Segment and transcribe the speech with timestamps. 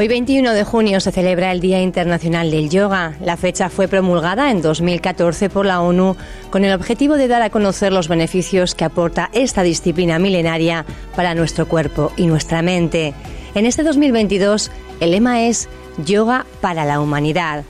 [0.00, 3.16] Hoy 21 de junio se celebra el Día Internacional del Yoga.
[3.20, 6.14] La fecha fue promulgada en 2014 por la ONU
[6.50, 10.86] con el objetivo de dar a conocer los beneficios que aporta esta disciplina milenaria
[11.16, 13.12] para nuestro cuerpo y nuestra mente.
[13.56, 15.68] En este 2022 el lema es
[16.06, 17.64] Yoga para la humanidad.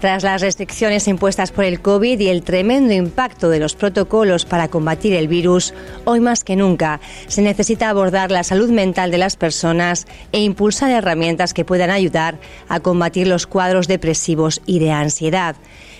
[0.00, 4.68] Tras las restricciones impuestas por el COVID y el tremendo impacto de los protocolos para
[4.68, 5.74] combatir el virus,
[6.06, 10.90] hoy más que nunca se necesita abordar la salud mental de las personas e impulsar
[10.90, 15.56] herramientas que puedan ayudar a combatir los cuadros depresivos y de ansiedad.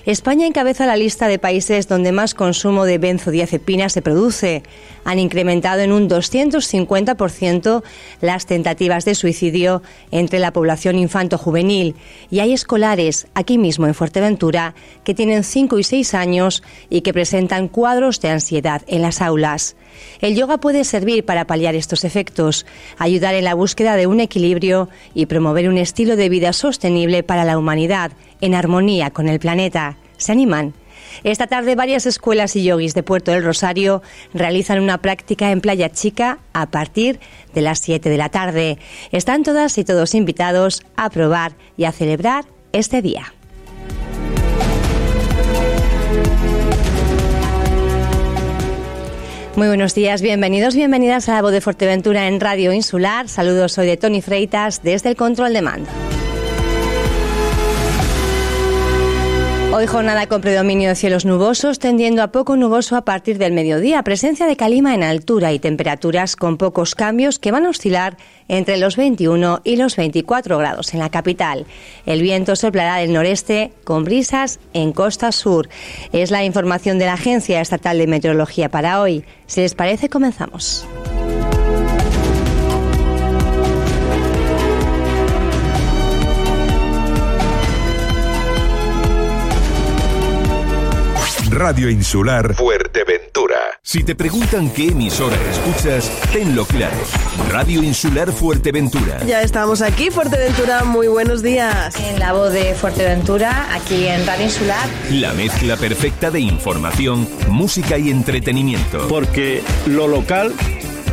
[0.06, 4.62] España encabeza la lista de países donde más consumo de benzodiazepina se produce.
[5.04, 7.82] Han incrementado en un 250%
[8.22, 11.96] las tentativas de suicidio entre la población infanto-juvenil
[12.30, 14.74] y hay escolares aquí mismo en Fuerteventura
[15.04, 19.76] que tienen 5 y 6 años y que presentan cuadros de ansiedad en las aulas.
[20.20, 22.66] El yoga puede servir para paliar estos efectos,
[22.98, 27.44] ayudar en la búsqueda de un equilibrio y promover un estilo de vida sostenible para
[27.44, 29.96] la humanidad, en armonía con el planeta.
[30.16, 30.74] ¿Se animan?
[31.24, 34.02] Esta tarde varias escuelas y yogis de Puerto del Rosario
[34.32, 37.20] realizan una práctica en Playa Chica a partir
[37.54, 38.78] de las 7 de la tarde.
[39.12, 43.34] Están todas y todos invitados a probar y a celebrar este día.
[49.56, 53.28] Muy buenos días, bienvenidos, bienvenidas a la voz de Fuerteventura en Radio Insular.
[53.28, 55.90] Saludos, soy de Tony Freitas desde el control de mando.
[59.72, 64.02] Hoy jornada con predominio de cielos nubosos, tendiendo a poco nuboso a partir del mediodía.
[64.02, 68.16] Presencia de calima en altura y temperaturas con pocos cambios que van a oscilar
[68.48, 71.66] entre los 21 y los 24 grados en la capital.
[72.04, 75.68] El viento soplará del noreste con brisas en costa sur.
[76.12, 79.24] Es la información de la Agencia Estatal de Meteorología para hoy.
[79.46, 80.84] Si les parece, comenzamos.
[91.50, 93.56] Radio Insular Fuerteventura.
[93.82, 96.96] Si te preguntan qué emisora escuchas, tenlo claro.
[97.50, 99.20] Radio Insular Fuerteventura.
[99.26, 100.84] Ya estamos aquí, Fuerteventura.
[100.84, 101.96] Muy buenos días.
[101.98, 104.88] En la voz de Fuerteventura, aquí en Radio Insular.
[105.10, 109.08] La mezcla perfecta de información, música y entretenimiento.
[109.08, 110.54] Porque lo local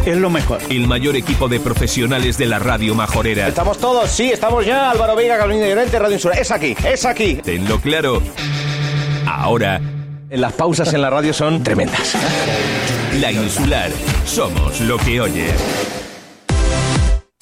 [0.05, 0.59] es lo mejor.
[0.69, 3.47] El mayor equipo de profesionales de la radio majorera.
[3.47, 4.11] ¿Estamos todos?
[4.11, 4.91] Sí, estamos ya.
[4.91, 6.37] Álvaro Vega, Carolina Llorente, Radio Insular.
[6.37, 7.39] Es aquí, es aquí.
[7.43, 8.21] Tenlo claro.
[9.25, 9.81] Ahora
[10.29, 12.15] las pausas en la radio son tremendas.
[13.19, 13.91] La Insular.
[14.25, 16.06] Somos lo que oyes.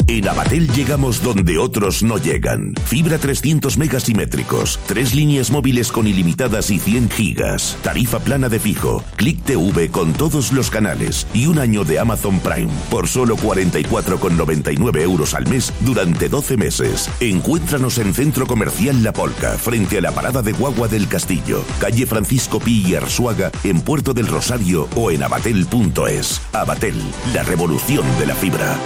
[0.08, 2.76] En Abatel llegamos donde otros no llegan.
[2.86, 9.04] Fibra 300 megasimétricos, tres líneas móviles con ilimitadas y 100 gigas, tarifa plana de fijo,
[9.16, 15.02] Click TV con todos los canales y un año de Amazon Prime por solo 44,99
[15.02, 17.10] euros al mes durante 12 meses.
[17.20, 22.06] Encuéntranos en Centro Comercial La Polca, frente a la parada de Guagua del Castillo, calle
[22.06, 26.42] Francisco Pi y Arzuaga, en Puerto del Rosario o en abatel.es.
[26.54, 27.02] Abatel,
[27.34, 28.78] la revolución de la fibra.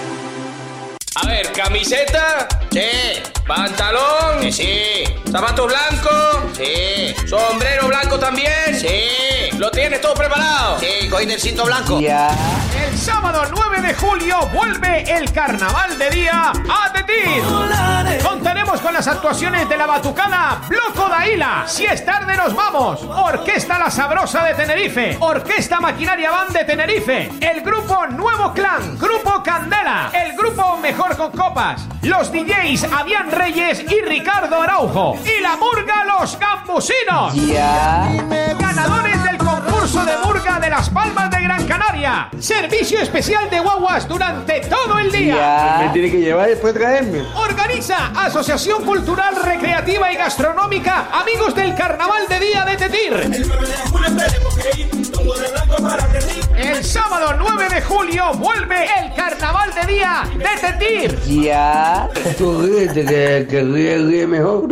[1.21, 2.47] A ver, camiseta.
[2.71, 3.21] Sí.
[3.45, 4.41] Pantalón.
[4.41, 5.03] Sí, sí.
[5.31, 6.37] Zapatos blancos.
[6.55, 7.15] Sí.
[7.27, 8.79] Sombrero blanco también.
[8.79, 9.57] Sí.
[9.57, 10.79] ¿Lo tienes todo preparado?
[10.79, 11.99] Sí, cogí el cinto blanco.
[11.99, 12.29] Ya.
[12.87, 17.43] El sábado 9 de julio vuelve el carnaval de día a Tetir.
[18.23, 21.63] Contaremos con las actuaciones de la batucada Bloco Daila.
[21.67, 23.01] Si es tarde nos vamos.
[23.03, 25.17] Orquesta La Sabrosa de Tenerife.
[25.19, 27.31] Orquesta Maquinaria Band de Tenerife.
[27.41, 28.97] El grupo Nuevo Clan.
[28.97, 30.11] Grupo Candela.
[30.13, 31.87] El grupo Mejor con Copas.
[32.01, 35.17] Los DJs Avian Reyes y Ricardo Araujo.
[35.25, 37.33] Y la Murga Los Campusinos.
[38.59, 39.37] Ganadores del
[39.91, 42.29] concurso de Murga de las Palmas de Gran Canaria.
[42.39, 45.77] Servicio especial de guaguas durante todo el día.
[45.81, 47.23] Me tiene que llevar y después traerme.
[47.35, 53.13] Organiza Asociación Cultural Recreativa y Gastronómica Amigos del Carnaval de Día de Tetir.
[56.55, 61.19] El sábado 9 de julio vuelve el Carnaval de Día de Tetir.
[61.25, 62.09] Ya.
[62.37, 64.67] Tú ríete, que, que ríe, ríe mejor.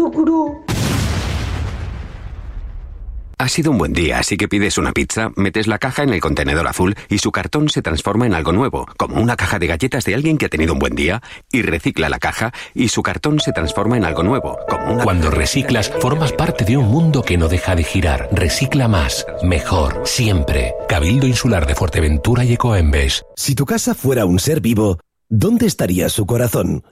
[3.40, 6.20] Ha sido un buen día, así que pides una pizza, metes la caja en el
[6.20, 10.06] contenedor azul y su cartón se transforma en algo nuevo, como una caja de galletas
[10.06, 13.40] de alguien que ha tenido un buen día, y recicla la caja y su cartón
[13.40, 15.04] se transforma en algo nuevo, como una...
[15.04, 18.28] Cuando reciclas, formas parte de un mundo que no deja de girar.
[18.32, 20.74] Recicla más, mejor, siempre.
[20.90, 23.24] Cabildo Insular de Fuerteventura y Ecoembes.
[23.36, 24.98] Si tu casa fuera un ser vivo,
[25.30, 26.84] ¿dónde estaría su corazón?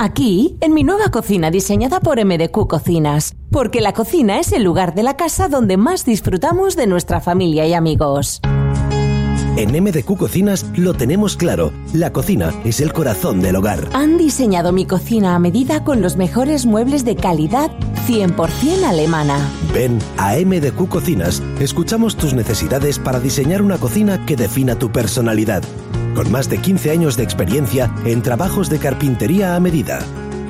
[0.00, 4.94] Aquí, en mi nueva cocina diseñada por MDQ Cocinas, porque la cocina es el lugar
[4.94, 8.40] de la casa donde más disfrutamos de nuestra familia y amigos.
[9.56, 11.72] En MDQ Cocinas lo tenemos claro.
[11.92, 13.88] La cocina es el corazón del hogar.
[13.92, 17.72] Han diseñado mi cocina a medida con los mejores muebles de calidad
[18.06, 19.50] 100% alemana.
[19.74, 21.42] Ven a MDQ Cocinas.
[21.58, 25.64] Escuchamos tus necesidades para diseñar una cocina que defina tu personalidad.
[26.18, 30.00] Con más de 15 años de experiencia en trabajos de carpintería a medida.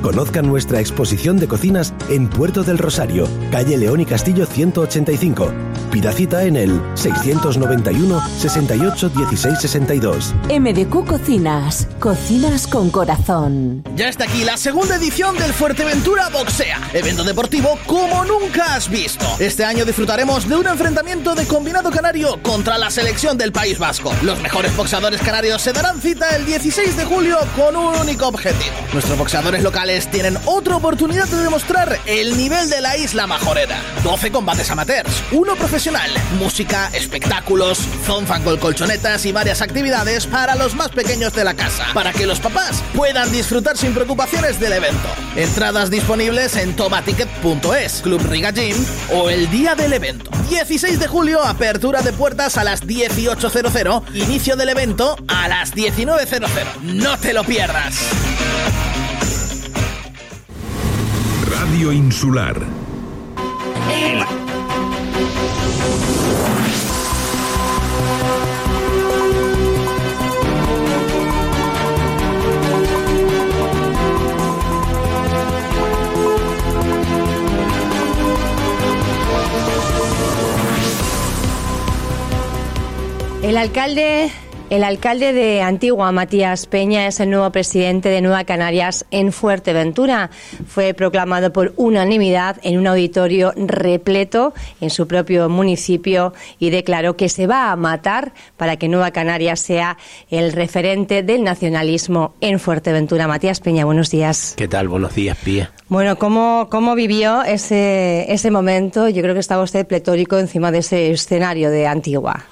[0.02, 5.52] Conozcan nuestra exposición de cocinas en Puerto del Rosario, calle León y Castillo 185.
[5.90, 10.34] Pida cita en el 691 68 16 62.
[10.48, 11.88] MDQ Cocinas.
[11.98, 13.82] Cocinas con corazón.
[13.96, 19.26] Ya está aquí la segunda edición del Fuerteventura Boxea, evento deportivo como nunca has visto.
[19.40, 24.12] Este año disfrutaremos de un enfrentamiento de combinado canario contra la selección del País Vasco.
[24.22, 28.76] Los mejores boxeadores canarios se darán cita el 16 de julio con un único objetivo.
[28.92, 33.80] Nuestros boxeadores locales tienen otra oportunidad de demostrar el nivel de la isla majorera.
[34.04, 40.74] 12 combates amateurs, uno profesional, música, espectáculos, zonfan con colchonetas y varias actividades para los
[40.74, 45.08] más pequeños de la casa, para que los papás puedan disfrutar sin preocupaciones del evento.
[45.36, 48.76] Entradas disponibles en tomaticket.es, Club Riga Gym
[49.14, 50.30] o el día del evento.
[50.50, 56.82] 16 de julio, apertura de puertas a las 18.00, inicio del evento a las 19.00.
[56.82, 57.96] No te lo pierdas.
[61.70, 62.56] Radio Insular.
[83.42, 84.32] El alcalde
[84.70, 90.30] el alcalde de Antigua, Matías Peña, es el nuevo presidente de Nueva Canarias en Fuerteventura.
[90.66, 97.30] Fue proclamado por unanimidad en un auditorio repleto en su propio municipio y declaró que
[97.30, 99.96] se va a matar para que Nueva Canarias sea
[100.30, 103.26] el referente del nacionalismo en Fuerteventura.
[103.26, 104.54] Matías Peña, buenos días.
[104.56, 104.88] ¿Qué tal?
[104.88, 105.70] Buenos días, Pía.
[105.88, 109.08] Bueno, ¿cómo, cómo vivió ese, ese momento?
[109.08, 112.44] Yo creo que estaba usted pletórico encima de ese escenario de Antigua.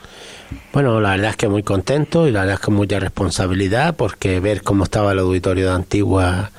[0.72, 4.40] Bueno, la verdad es que muy contento y la verdad es que mucha responsabilidad porque
[4.40, 6.50] ver cómo estaba el auditorio de Antigua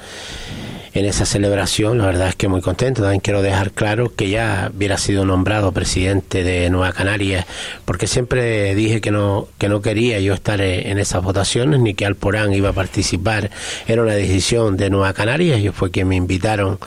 [0.94, 3.04] en esa celebración, la verdad es que muy contento.
[3.04, 7.45] También quiero dejar claro que ya hubiera sido nombrado presidente de Nueva Canarias,
[7.86, 12.07] porque siempre dije que no, que no quería yo estar en esas votaciones, ni que
[12.07, 13.51] Alporán iba a participar.
[13.88, 16.80] Era una decisión de Nueva Canarias, yo fue quien me invitaron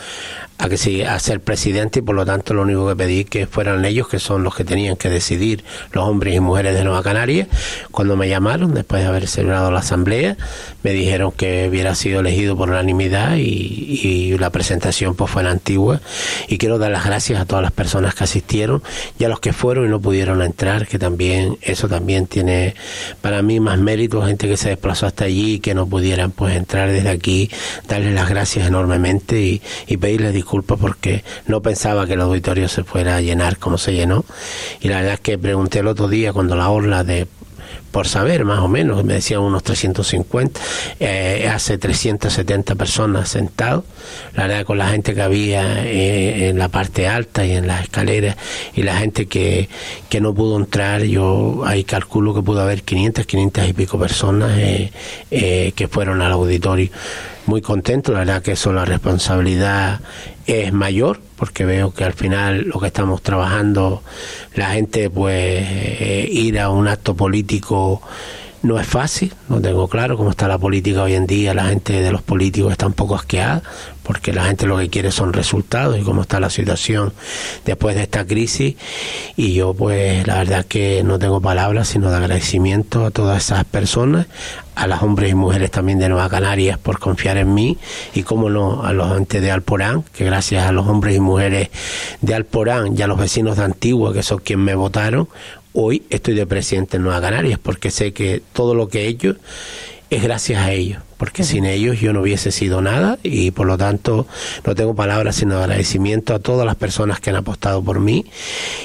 [0.60, 3.46] a que sí, a ser presidente y por lo tanto lo único que pedí que
[3.46, 7.02] fueran ellos que son los que tenían que decidir los hombres y mujeres de Nueva
[7.02, 7.48] Canarias
[7.90, 10.36] cuando me llamaron después de haber celebrado la asamblea
[10.82, 15.48] me dijeron que hubiera sido elegido por unanimidad y, y la presentación pues fue en
[15.48, 16.00] Antigua.
[16.48, 18.82] Y quiero dar las gracias a todas las personas que asistieron
[19.18, 22.74] y a los que fueron y no pudieron entrar que también eso también tiene
[23.20, 26.56] para mí más mérito gente que se desplazó hasta allí y que no pudieran pues
[26.56, 27.50] entrar desde aquí
[27.88, 32.68] darles las gracias enormemente y, y pedirles disculpas disculpa porque no pensaba que el auditorio
[32.68, 34.24] se fuera a llenar como se llenó.
[34.80, 37.28] Y la verdad es que pregunté el otro día cuando la orla de
[37.92, 40.60] por saber más o menos, me decían unos 350,
[40.98, 43.84] eh, hace 370 personas sentados,
[44.34, 47.82] la verdad con la gente que había eh, en la parte alta y en las
[47.82, 48.36] escaleras
[48.74, 49.68] y la gente que,
[50.08, 54.52] que no pudo entrar, yo ahí calculo que pudo haber 500, 500 y pico personas
[54.56, 56.90] eh, que fueron al auditorio
[57.46, 60.00] muy contento, la verdad que eso la responsabilidad
[60.46, 64.02] es mayor porque veo que al final lo que estamos trabajando
[64.54, 68.02] la gente pues eh, ir a un acto político
[68.62, 72.00] no es fácil, no tengo claro cómo está la política hoy en día, la gente
[72.00, 73.62] de los políticos está un poco asqueada,
[74.02, 77.12] porque la gente lo que quiere son resultados y cómo está la situación
[77.64, 78.76] después de esta crisis.
[79.36, 83.64] Y yo pues la verdad que no tengo palabras, sino de agradecimiento a todas esas
[83.64, 84.26] personas,
[84.74, 87.78] a las hombres y mujeres también de Nueva Canarias por confiar en mí
[88.14, 91.70] y cómo no a los antes de Alporán, que gracias a los hombres y mujeres
[92.20, 95.28] de Alporán y a los vecinos de Antigua, que son quienes me votaron,
[95.72, 99.36] hoy estoy de presidente en Nueva Canarias porque sé que todo lo que he hecho
[100.10, 103.76] es gracias a ellos porque sin ellos yo no hubiese sido nada y por lo
[103.76, 104.26] tanto
[104.64, 108.24] no tengo palabras sino agradecimiento a todas las personas que han apostado por mí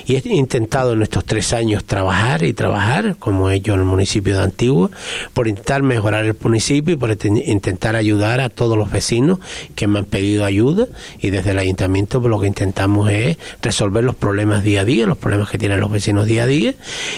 [0.05, 3.85] y he intentado en estos tres años trabajar y trabajar como he hecho en el
[3.85, 4.89] municipio de Antigua
[5.33, 9.39] por intentar mejorar el municipio y por intentar ayudar a todos los vecinos
[9.73, 10.87] que me han pedido ayuda
[11.21, 15.07] y desde el ayuntamiento pues, lo que intentamos es resolver los problemas día a día,
[15.07, 16.73] los problemas que tienen los vecinos día a día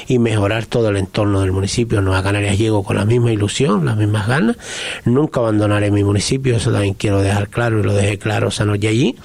[0.08, 2.04] y mejorar todo el entorno del municipio.
[2.04, 4.58] Nueva Canarias llego con la misma ilusión, las mismas ganas
[5.08, 8.90] Nunca abandonaré mi municipio, eso también quiero dejar claro y lo dejé claro esa noche
[8.90, 9.16] allí.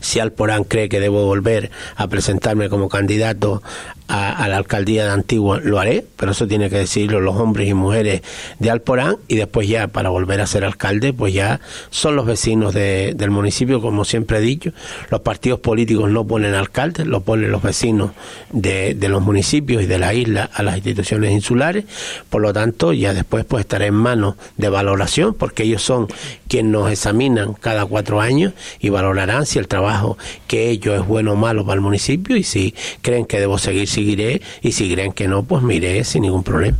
[0.00, 3.62] Si Alporán cree que debo volver a presentarme como candidato
[4.08, 7.74] a, la alcaldía de Antigua, lo haré, pero eso tiene que decirlo los hombres y
[7.74, 8.22] mujeres
[8.58, 11.60] de Alporán y después ya para volver a ser alcalde, pues ya
[11.90, 14.72] son los vecinos del municipio, como siempre he dicho,
[15.10, 18.12] los partidos políticos no ponen alcaldes, lo ponen los vecinos
[18.50, 21.84] de, de los municipios y de la isla a las instituciones insulares,
[22.30, 26.08] por lo tanto ya después pues estaré en manos de valoración, porque ellos son
[26.48, 31.32] quienes nos examinan cada cuatro años y valorarán si el trabajo que ellos es bueno
[31.32, 35.12] o malo para el municipio y si creen que debo seguir seguiré y si creen
[35.12, 36.76] que no, pues miré sin ningún problema.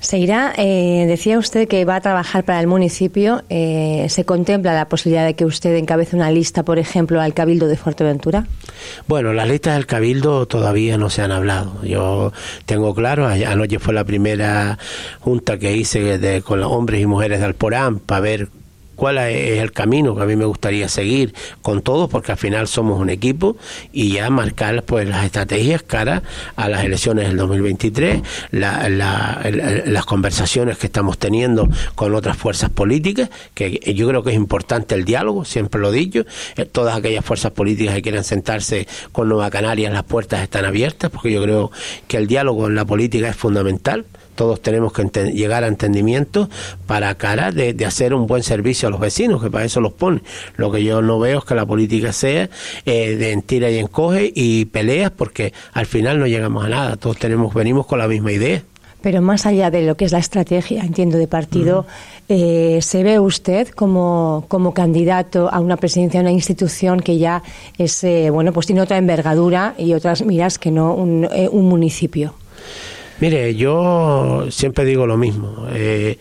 [0.00, 3.42] Seguirá, eh, decía usted que va a trabajar para el municipio.
[3.50, 7.66] Eh, ¿Se contempla la posibilidad de que usted encabece una lista, por ejemplo, al Cabildo
[7.66, 8.46] de Fuerteventura?
[9.08, 11.82] Bueno, las listas del Cabildo todavía no se han hablado.
[11.82, 12.32] Yo
[12.64, 14.78] tengo claro, anoche fue la primera
[15.18, 18.48] junta que hice con los hombres y mujeres de Alporán para ver
[18.98, 22.66] cuál es el camino que a mí me gustaría seguir con todos, porque al final
[22.66, 23.56] somos un equipo
[23.92, 26.24] y ya marcar pues las estrategias cara
[26.56, 33.78] a las elecciones del 2023, las conversaciones que estamos teniendo con otras fuerzas políticas, que
[33.94, 36.24] yo creo que es importante el diálogo, siempre lo he dicho,
[36.56, 41.08] eh, todas aquellas fuerzas políticas que quieran sentarse con Nueva Canarias, las puertas están abiertas,
[41.12, 41.70] porque yo creo
[42.08, 44.06] que el diálogo en la política es fundamental
[44.38, 45.02] todos tenemos que
[45.32, 46.48] llegar a entendimiento
[46.86, 50.22] para cara de, hacer un buen servicio a los vecinos, que para eso los pone.
[50.56, 52.48] Lo que yo no veo es que la política sea
[52.86, 56.96] eh, de entira y encoge y peleas, porque al final no llegamos a nada.
[56.96, 58.62] Todos tenemos, venimos con la misma idea.
[59.02, 61.84] Pero más allá de lo que es la estrategia, entiendo, de partido,
[62.28, 67.42] eh, ¿se ve usted como, como candidato a una presidencia de una institución que ya
[67.76, 72.34] es, eh, bueno, pues tiene otra envergadura y otras miras que no un, un municipio?
[73.20, 75.66] Mire, yo siempre digo lo mismo.
[75.72, 76.18] Eh,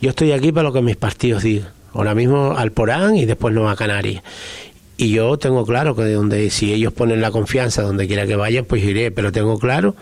[0.00, 1.68] yo estoy aquí para lo que mis partidos digan.
[1.92, 4.22] Ahora mismo Alporán y después Nueva Canaria.
[4.96, 8.36] Y yo tengo claro que de donde, si ellos ponen la confianza donde quiera que
[8.36, 9.10] vayan, pues iré.
[9.10, 9.94] Pero tengo claro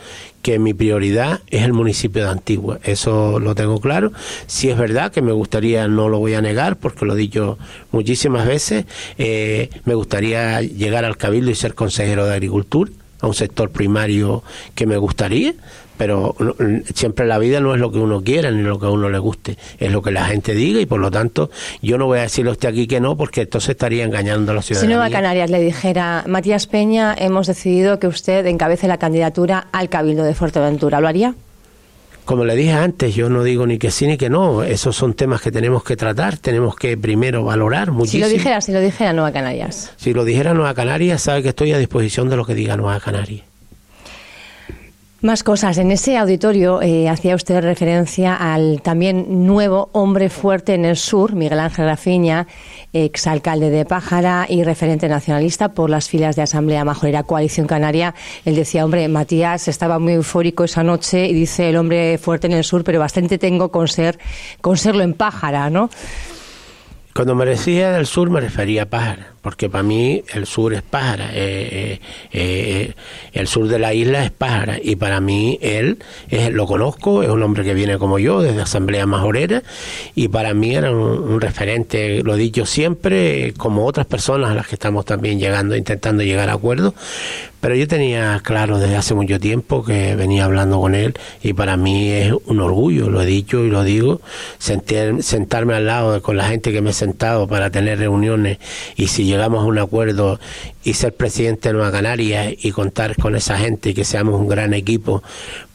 [0.43, 2.81] que mi prioridad es el municipio de Antigua.
[2.83, 4.12] Eso lo tengo claro.
[4.47, 7.59] Si es verdad que me gustaría, no lo voy a negar, porque lo he dicho
[7.93, 8.87] muchísimas veces,
[9.19, 12.90] eh, me gustaría llegar al Cabildo y ser consejero de Agricultura
[13.21, 14.43] a un sector primario
[14.75, 15.55] que me gustaría,
[15.99, 16.35] pero
[16.95, 19.19] siempre la vida no es lo que uno quiera ni lo que a uno le
[19.19, 21.50] guste, es lo que la gente diga y por lo tanto
[21.83, 24.55] yo no voy a decirle a usted aquí que no porque entonces estaría engañando a
[24.55, 24.88] la ciudadanía.
[24.88, 29.88] Si Nueva Canarias le dijera, Matías Peña, hemos decidido que usted encabece la candidatura al
[29.88, 31.35] Cabildo de Fuerteventura, ¿lo haría?
[32.28, 34.62] Como le dije antes, yo no digo ni que sí ni que no.
[34.62, 38.26] Esos son temas que tenemos que tratar, tenemos que primero valorar muchísimo.
[38.26, 39.93] Si lo dijera, si lo dijera Nueva Canarias.
[39.97, 43.00] Si lo dijera Nueva Canarias, sabe que estoy a disposición de lo que diga Nueva
[43.00, 43.45] Canarias.
[45.21, 45.79] Más cosas.
[45.79, 51.35] En ese auditorio eh, hacía usted referencia al también nuevo hombre fuerte en el sur,
[51.35, 52.47] Miguel Ángel Rafiña,
[52.93, 58.15] exalcalde de Pájara y referente nacionalista por las filas de Asamblea Majorera Coalición Canaria.
[58.45, 62.53] Él decía, hombre, Matías estaba muy eufórico esa noche y dice el hombre fuerte en
[62.53, 64.21] el sur, pero bastante tengo con ser
[64.61, 65.91] con serlo en Pájara, ¿no?
[67.13, 70.83] Cuando me decía del sur me refería a Pájara porque para mí el sur es
[70.83, 72.00] pájara, eh, eh,
[72.33, 72.93] eh,
[73.33, 75.97] el sur de la isla es pájara, y para mí él
[76.52, 79.62] lo conozco, es un hombre que viene como yo, desde Asamblea Majorera,
[80.14, 84.67] y para mí era un, referente, lo he dicho siempre, como otras personas a las
[84.67, 86.93] que estamos también llegando, intentando llegar a acuerdos,
[87.61, 91.76] pero yo tenía claro desde hace mucho tiempo que venía hablando con él y para
[91.76, 94.21] mí es un orgullo, lo he dicho y lo digo,
[94.59, 98.59] sentarme al lado de, con la gente que me he sentado para tener reuniones
[98.97, 100.40] y si llegamos a un acuerdo
[100.83, 104.49] y ser presidente de Nueva Canarias y contar con esa gente y que seamos un
[104.49, 105.23] gran equipo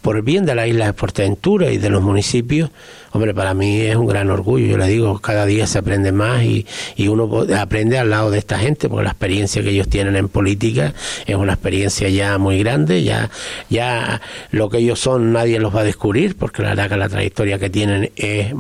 [0.02, 2.72] por el bien de la isla de Fuerteventura y de los municipios,
[3.14, 4.66] hombre, para mí es un gran orgullo.
[4.66, 6.66] Yo le digo, cada día se aprende más y,
[6.98, 10.28] y uno aprende al lado de esta gente, porque la experiencia que ellos tienen en
[10.28, 10.94] política
[11.26, 13.30] es una experiencia ya muy grande, ya,
[13.70, 14.20] ya
[14.52, 17.60] lo que ellos son nadie los va a descubrir, porque la verdad que la trayectoria
[17.60, 18.54] que tienen es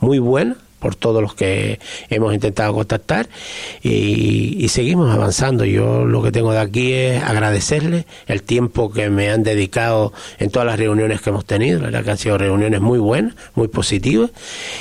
[0.00, 3.28] muy buena por todos los que hemos intentado contactar
[3.82, 5.64] y, seguimos avanzando.
[5.64, 10.50] Yo lo que tengo de aquí es agradecerles el tiempo que me han dedicado en
[10.50, 13.66] todas las reuniones que hemos tenido, la verdad que han sido reuniones muy buenas, muy
[13.66, 14.30] positivas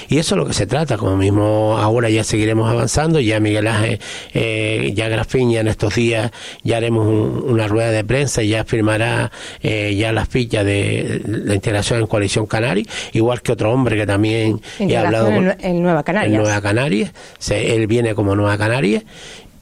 [0.07, 3.67] y eso es lo que se trata, como mismo ahora ya seguiremos avanzando, ya Miguel
[3.67, 3.99] Ángel,
[4.33, 6.31] eh, ya Grafiña en estos días
[6.63, 7.07] ya haremos
[7.43, 12.07] una rueda de prensa y ya firmará eh, ya las fichas de la integración en
[12.07, 15.55] Coalición Canaria, igual que otro hombre que también he hablado con...
[15.89, 16.41] Nueva Canarias.
[16.41, 17.11] Nueva Canarias,
[17.49, 19.03] él viene como Nueva Canarias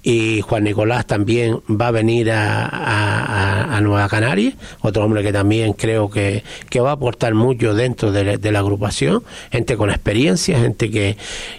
[0.08, 6.10] y Juan Nicolás también va a venir a, Nueva Canaria, otro hombre que también creo
[6.10, 6.44] que,
[6.78, 11.18] va a aportar mucho dentro de, la agrupación, gente con experiencia, gente que,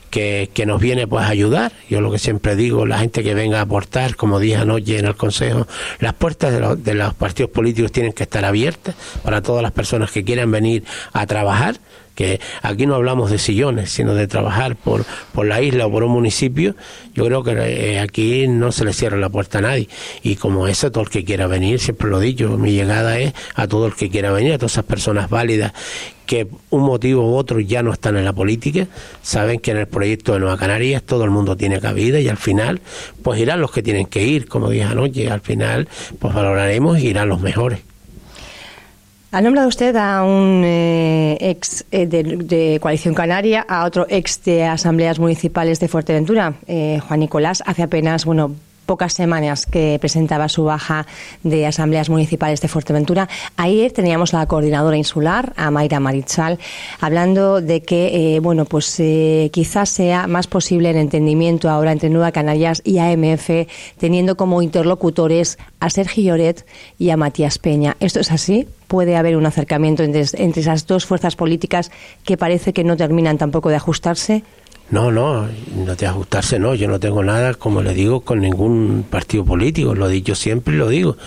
[0.08, 1.72] que, que, nos viene pues a ayudar.
[1.90, 5.04] Yo lo que siempre digo, la gente que venga a aportar, como dije anoche en
[5.04, 5.66] el Consejo,
[6.00, 10.10] las puertas de, de los partidos políticos tienen que estar abiertas para todas las personas
[10.10, 11.76] que quieran venir a trabajar
[12.18, 16.02] que aquí no hablamos de sillones, sino de trabajar por, por la isla o por
[16.02, 16.74] un municipio,
[17.14, 19.88] yo creo que eh, aquí no se le cierra la puerta a nadie.
[20.24, 23.34] Y como eso, todo el que quiera venir, siempre lo he dicho, mi llegada es
[23.54, 25.72] a todo el que quiera venir, a todas esas personas válidas
[26.26, 28.88] que un motivo u otro ya no están en la política,
[29.22, 32.36] saben que en el proyecto de Nueva Canarias todo el mundo tiene cabida y al
[32.36, 32.80] final
[33.22, 37.06] pues irán los que tienen que ir, como dije anoche, al final pues valoraremos y
[37.06, 37.87] irán los mejores.
[39.30, 44.64] Ha nombrado usted a un eh, ex eh, de, Coalición Canaria, a otro ex de
[44.64, 48.56] Asambleas Municipales de Fuerteventura, eh, Juan Nicolás, hace apenas, bueno,
[48.88, 51.06] pocas semanas que presentaba su baja
[51.42, 53.28] de asambleas municipales de Fuerteventura.
[53.58, 56.58] Ayer teníamos la coordinadora insular, a Mayra Marichal,
[56.98, 62.08] hablando de que, eh, bueno, pues eh, quizás sea más posible el entendimiento ahora entre
[62.08, 63.50] Nueva Canarias y AMF,
[63.98, 66.64] teniendo como interlocutores a Sergio Lloret
[66.98, 67.98] y a Matías Peña.
[68.00, 68.68] ¿Esto es así?
[68.86, 71.90] ¿Puede haber un acercamiento entre, entre esas dos fuerzas políticas
[72.24, 74.44] que parece que no terminan tampoco de ajustarse?
[74.90, 76.74] No, no, no te ajustarse, no.
[76.74, 79.94] Yo no tengo nada, como le digo, con ningún partido político.
[79.94, 81.18] Lo he dicho siempre y lo digo.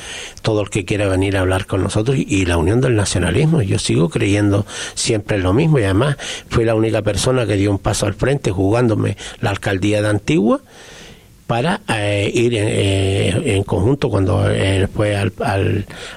[0.41, 3.61] Todo el que quiera venir a hablar con nosotros y la unión del nacionalismo.
[3.61, 4.65] Yo sigo creyendo
[4.95, 6.17] siempre en lo mismo y además
[6.49, 10.61] fui la única persona que dio un paso al frente jugándome la alcaldía de Antigua
[11.51, 15.33] para eh, ir eh, en conjunto cuando eh, fue al,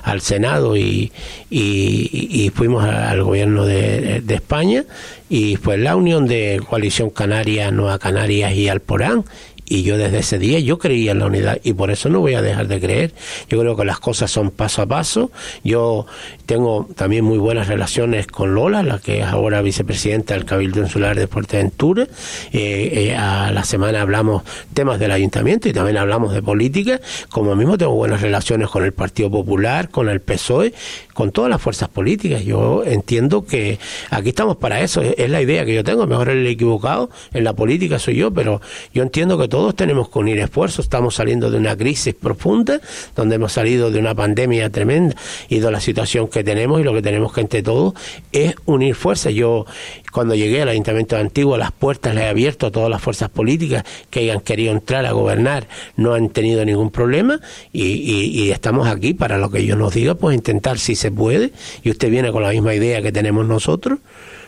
[0.04, 1.10] al, Senado y,
[1.50, 4.84] y, fuimos al gobierno de, de, España.
[5.28, 9.24] Y fue la unión de Coalición Canaria, Nueva Canarias y Alporán
[9.66, 12.34] y yo desde ese día yo creía en la unidad y por eso no voy
[12.34, 13.14] a dejar de creer.
[13.48, 15.30] Yo creo que las cosas son paso a paso.
[15.62, 16.06] Yo
[16.46, 21.16] tengo también muy buenas relaciones con Lola, la que es ahora vicepresidenta del Cabildo Insular
[21.16, 22.06] de Fuerteventura.
[22.52, 24.42] Eh, eh, a la semana hablamos
[24.74, 27.00] temas del ayuntamiento y también hablamos de política.
[27.30, 30.74] Como mismo tengo buenas relaciones con el Partido Popular, con el PSOE,
[31.14, 32.44] con todas las fuerzas políticas.
[32.44, 33.78] Yo entiendo que
[34.10, 35.00] aquí estamos para eso.
[35.00, 36.06] Es la idea que yo tengo.
[36.06, 38.60] Mejor el equivocado en la política soy yo, pero
[38.92, 40.86] yo entiendo que todos tenemos que unir esfuerzos.
[40.86, 42.80] Estamos saliendo de una crisis profunda,
[43.14, 45.14] donde hemos salido de una pandemia tremenda
[45.48, 47.94] y de la situación que tenemos y lo que tenemos que entre todos
[48.32, 49.32] es unir fuerzas.
[49.32, 49.64] Yo
[50.10, 53.30] cuando llegué al Ayuntamiento de Antigua, las puertas las he abierto a todas las fuerzas
[53.30, 57.38] políticas que hayan querido entrar a gobernar, no han tenido ningún problema
[57.72, 61.52] y, y estamos aquí para lo que ellos nos digan, pues intentar si se puede
[61.84, 64.00] y usted viene con la misma idea que tenemos nosotros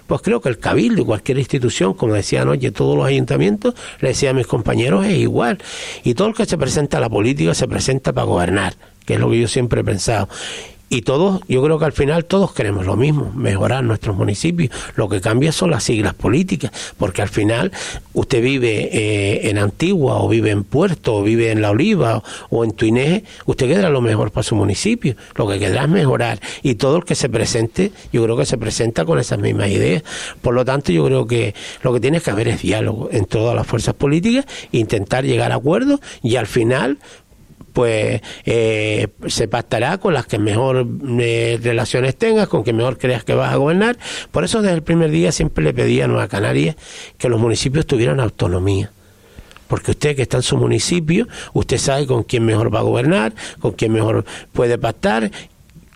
[0.07, 4.09] pues creo que el cabildo y cualquier institución, como decía anoche, todos los ayuntamientos, le
[4.09, 5.59] decía a mis compañeros, es igual.
[6.05, 9.21] Y todo el que se presenta a la política se presenta para gobernar, que es
[9.21, 10.29] lo que yo siempre he pensado.
[10.89, 14.71] Y todos, yo creo que al final todos queremos lo mismo, mejorar nuestros municipios.
[14.95, 17.73] Lo que cambia son las siglas políticas, porque al final
[18.13, 22.65] usted vive eh, en Antigua o vive en Puerto o vive en La Oliva o,
[22.65, 25.17] en Tuiné, usted quedará lo mejor para su municipio.
[25.35, 26.39] Lo que quedará es mejorar.
[26.63, 30.05] Y todo el que se presente, yo creo que se presenta con esas mismas ideas.
[30.41, 33.57] Por lo tanto, yo creo que lo que tiene que haber es diálogo en todas
[33.57, 36.99] las fuerzas políticas, intentar llegar a acuerdos y al final
[37.77, 40.87] pues eh, se pactará con las que mejor
[41.21, 43.99] eh, relaciones tengas, con que mejor creas que vas a gobernar.
[44.31, 46.75] Por eso desde el primer día siempre le pedí a Nueva Canarias
[47.19, 48.91] que los municipios tuvieran autonomía
[49.69, 53.35] porque usted que está en su municipio, usted sabe con quién mejor va a gobernar,
[53.59, 55.31] con quién mejor puede pactar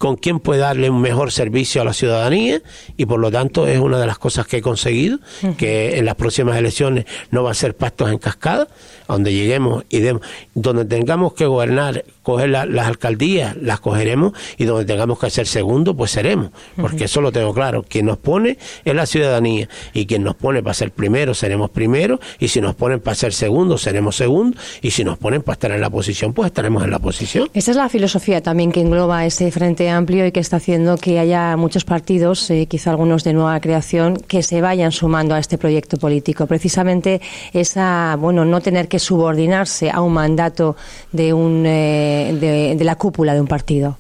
[0.01, 2.63] con quién puede darle un mejor servicio a la ciudadanía
[2.97, 5.19] y por lo tanto es una de las cosas que he conseguido,
[5.59, 8.67] que en las próximas elecciones no va a ser pactos en cascada,
[9.07, 10.23] donde lleguemos y demos,
[10.55, 15.95] donde tengamos que gobernar, coger las alcaldías, las cogeremos y donde tengamos que ser segundo,
[15.95, 20.23] pues seremos, porque eso lo tengo claro, quien nos pone es la ciudadanía y quien
[20.23, 24.17] nos pone para ser primero, seremos primero y si nos ponen para ser segundo, seremos
[24.17, 27.51] segundo y si nos ponen para estar en la posición, pues estaremos en la posición.
[27.53, 31.19] Esa es la filosofía también que engloba ese frente amplio y que está haciendo que
[31.19, 35.59] haya muchos partidos, eh, quizá algunos de nueva creación, que se vayan sumando a este
[35.59, 36.47] proyecto político.
[36.47, 37.21] Precisamente
[37.53, 40.77] esa, bueno, no tener que subordinarse a un mandato
[41.13, 43.99] de, un, eh, de, la cúpula de un partido.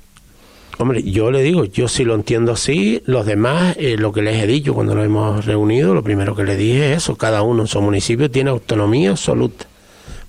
[0.79, 4.43] Hombre, yo le digo, yo sí lo entiendo así, los demás, eh, lo que les
[4.43, 7.63] he dicho cuando nos hemos reunido, lo primero que les dije es eso, cada uno
[7.63, 9.70] en su municipio tiene autonomía absoluta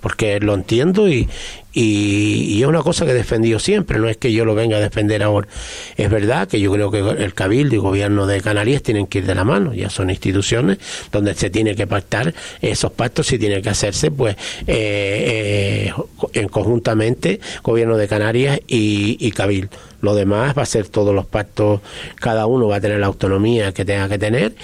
[0.01, 1.29] porque lo entiendo y,
[1.73, 4.79] y, es una cosa que he defendido siempre, no es que yo lo venga a
[4.79, 5.47] defender ahora.
[5.95, 9.19] Es verdad que yo creo que el Cabildo y el Gobierno de Canarias tienen que
[9.19, 10.79] ir de la mano, ya son instituciones
[11.11, 14.35] donde se tiene que pactar esos pactos y tiene que hacerse pues
[14.67, 15.93] eh, eh,
[16.33, 19.77] en conjuntamente Gobierno de Canarias y, y Cabildo.
[20.01, 21.81] Lo demás va a ser todos los pactos,
[22.15, 24.55] cada uno va a tener la autonomía que tenga que tener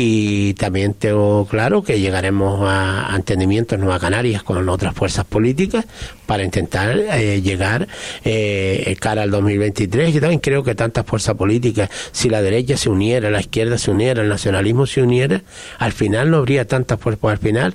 [0.00, 5.86] y también tengo claro que llegaremos a, entendimientos en Nueva Canarias con otras fuerzas políticas
[6.24, 7.88] para intentar eh, llegar
[8.24, 10.14] eh, cara al 2023.
[10.14, 13.90] Yo también creo que tantas fuerzas políticas, si la derecha se uniera, la izquierda se
[13.90, 15.42] uniera, el nacionalismo se uniera,
[15.78, 17.08] al final no habría tantas fuerzas.
[17.08, 17.74] Al final,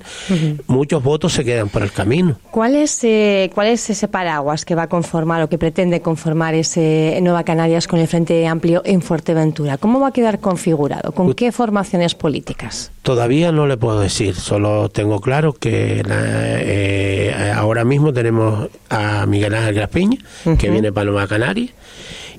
[0.68, 2.38] muchos votos se quedan por el camino.
[2.50, 6.54] ¿Cuál es, eh, ¿Cuál es ese paraguas que va a conformar o que pretende conformar
[6.54, 9.76] ese Nueva Canarias con el Frente Amplio en Fuerteventura?
[9.76, 11.12] ¿Cómo va a quedar configurado?
[11.12, 12.90] ¿Con qué formaciones políticas?
[13.02, 19.54] Todavía no le puedo decir, solo tengo claro que eh, ahora mismo tenemos a Miguel
[19.54, 20.18] Ángel Graspiña,
[20.58, 21.70] que viene para Nueva Canaria,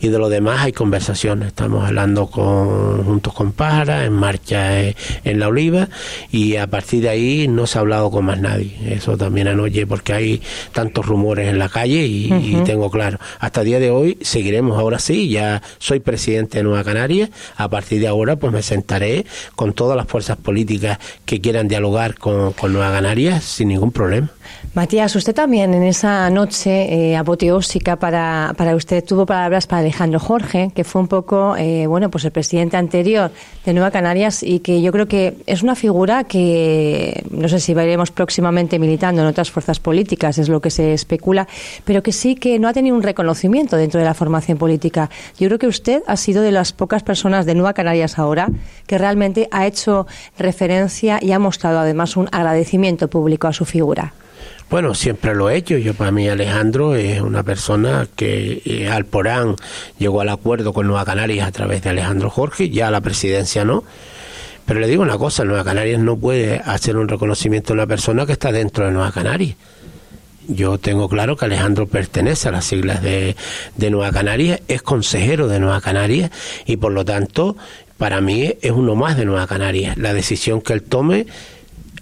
[0.06, 1.48] y de lo demás hay conversaciones.
[1.48, 5.90] Estamos hablando con, juntos con Pájara, en marcha eh, en La Oliva,
[6.32, 8.78] y a partir de ahí no se ha hablado con más nadie.
[8.88, 10.42] Eso también anoche, porque hay
[10.74, 13.20] tantos rumores en la calle y, tengo claro.
[13.40, 17.68] Hasta el día de hoy seguiremos ahora sí, ya soy presidente de Nueva Canaria, a
[17.70, 22.54] partir de ahora pues me sentaré con todas las fuerzas políticas que quieran dialogar con,
[22.54, 24.30] con Nueva Canarias sin ningún problema.
[24.76, 30.20] Matías, usted también en esa noche eh, apoteósica para, para usted tuvo palabras para Alejandro
[30.20, 33.32] Jorge, que fue un poco, eh, bueno, pues el presidente anterior
[33.66, 37.74] de Nueva Canarias y que yo creo que es una figura que no sé si
[37.74, 41.48] veremos próximamente militando en otras fuerzas políticas, es lo que se especula,
[41.86, 45.10] pero que sí que no ha tenido un reconocimiento dentro de la formación política.
[45.40, 48.50] Yo creo que usted ha sido de las pocas personas de Nueva Canarias ahora
[48.88, 50.06] que realmente ha hecho
[50.38, 54.14] referencia y ha mostrado además un agradecimiento público a su figura.
[54.70, 55.78] Bueno, siempre lo he hecho.
[55.78, 59.56] Yo para mí Alejandro es una persona que eh, al Porán
[60.00, 63.84] llegó al acuerdo con Nueva Canarias a través de Alejandro Jorge, ya la presidencia no.
[64.66, 68.26] Pero le digo una cosa, Nueva Canarias no puede hacer un reconocimiento a una persona
[68.26, 69.56] que está dentro de Nueva Canarias.
[70.48, 73.36] Yo tengo claro que Alejandro pertenece a las siglas de,
[73.78, 76.32] de Nueva Canarias, es consejero de Nueva Canarias
[76.66, 77.56] y por lo tanto
[77.98, 79.98] para mí es uno más de Nueva Canarias.
[79.98, 81.28] La decisión que él tome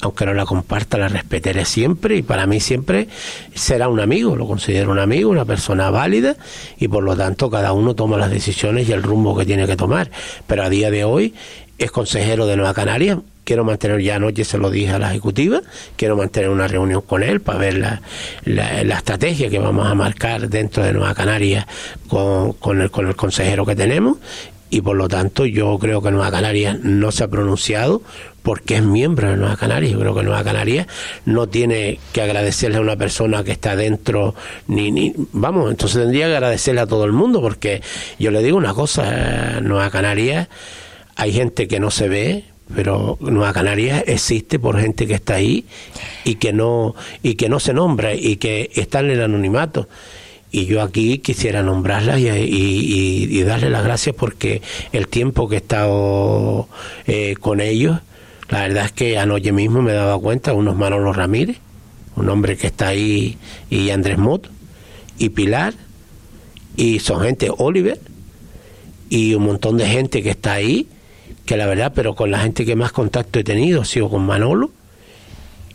[0.08, 3.08] aunque no la comparta, la respetaré siempre y para mí siempre
[3.54, 6.36] será un amigo, lo considero un amigo, una persona válida
[6.78, 9.76] y por lo tanto cada uno toma las decisiones y el rumbo que tiene que
[9.76, 10.12] tomar.
[10.48, 11.34] Pero a día de hoy
[11.78, 15.62] es consejero de Nueva Canaria, quiero mantener, ya anoche se lo dije a la ejecutiva,
[15.96, 18.02] quiero mantener una reunión con él para ver la,
[18.46, 21.68] la, estrategia que vamos a marcar dentro de Nueva Canaria
[22.08, 24.18] con, con, el, con el consejero que tenemos
[24.74, 28.02] y por lo tanto yo creo que Nueva Canarias no se ha pronunciado
[28.42, 29.92] porque es miembro de Nueva Canarias.
[29.92, 30.88] Yo creo que Nueva Canarias
[31.26, 34.34] no tiene que agradecerle a una persona que está dentro,
[34.68, 37.84] ni, ni vamos, entonces tendría que agradecerle a todo el mundo, porque
[38.18, 40.48] yo le digo una cosa, Nueva Canarias
[41.16, 45.66] hay gente que no se ve, pero Nueva Canarias existe por gente que está ahí
[46.24, 49.88] y que no y que no se nombra y que está en el anonimato
[50.54, 54.62] y yo aquí quisiera nombrarla y, y, darle las gracias porque
[54.92, 56.70] el tiempo que he estado
[57.08, 57.98] eh, con ellos,
[58.50, 61.58] la verdad es que anoche mismo me he dado cuenta, unos Manolo Ramírez,
[62.16, 63.40] un hombre que está ahí,
[63.72, 64.48] y Andrés Mot,
[65.18, 65.74] y Pilar,
[66.78, 68.00] y son gente, Oliver,
[69.10, 70.88] y un montón de gente que está ahí,
[71.48, 74.24] que la verdad, pero con la gente que más contacto he tenido ha sido con
[74.24, 74.70] Manolo,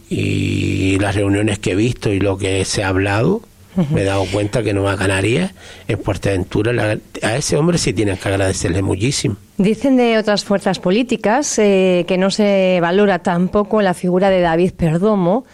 [0.08, 3.42] y las reuniones que he visto y lo que se ha hablado,
[3.90, 5.52] me he dado cuenta que Nueva Canarias,
[5.86, 9.36] en Fuerteventura, a ese hombre sí tienes que agradecerle muchísimo.
[9.56, 14.72] Dicen de otras fuerzas políticas eh, que no se valora tampoco la figura de David
[14.72, 15.44] Perdomo.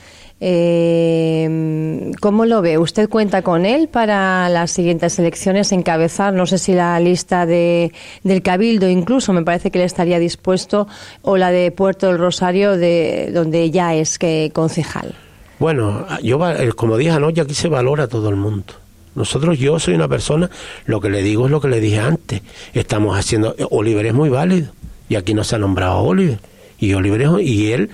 [0.41, 2.77] Eh, ¿Cómo lo ve?
[2.77, 7.93] ¿Usted cuenta con él para las siguientes elecciones encabezar, no sé si la lista de,
[8.25, 10.87] del Cabildo incluso, me parece que él estaría dispuesto,
[11.23, 15.15] o la de Puerto del Rosario, de, donde ya es que concejal?
[15.65, 16.39] Bueno, yo
[16.77, 18.75] como dije anoche, aquí se valora a todo el mundo.
[19.15, 20.51] Nosotros, yo soy una persona,
[20.85, 22.43] lo que le digo es lo que le dije antes.
[22.75, 24.73] Estamos haciendo, Oliver es muy válido,
[25.09, 26.39] y aquí no se ha nombrado Oliver.
[26.79, 27.89] Y Oliver es, y él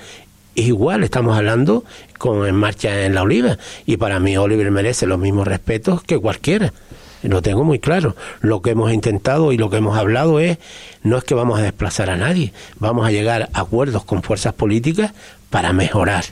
[0.57, 1.85] es igual, estamos hablando
[2.19, 3.57] con En Marcha en la Oliva.
[3.87, 6.73] Y para mí Oliver merece los mismos respetos que cualquiera.
[7.23, 8.17] Lo tengo muy claro.
[8.41, 10.59] Lo que hemos intentado y lo que hemos hablado es,
[11.05, 14.55] no es que vamos a desplazar a nadie, vamos a llegar a acuerdos con fuerzas
[14.55, 15.13] políticas
[15.51, 16.25] para mejorar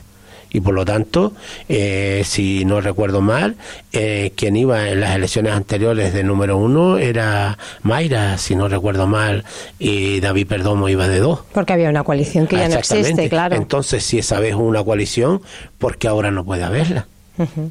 [0.51, 1.33] y por lo tanto,
[1.67, 3.55] eh, si no recuerdo mal,
[3.93, 9.07] eh, quien iba en las elecciones anteriores de número uno era Mayra, si no recuerdo
[9.07, 9.45] mal,
[9.77, 11.41] y David Perdomo iba de dos.
[11.53, 13.55] Porque había una coalición que ya no existe, claro.
[13.55, 15.41] Entonces, si esa vez hubo una coalición,
[15.77, 17.07] ¿por qué ahora no puede haberla?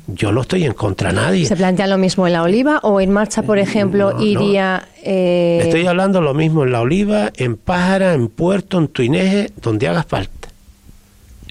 [0.06, 1.46] Yo no estoy en contra de nadie.
[1.46, 4.88] ¿Se plantea lo mismo en la Oliva o en marcha, por ejemplo, iría...
[5.02, 5.60] Eh...
[5.62, 10.04] Estoy hablando lo mismo en la Oliva, en Pájara, en Puerto, en Tuineje, donde haga
[10.04, 10.37] falta.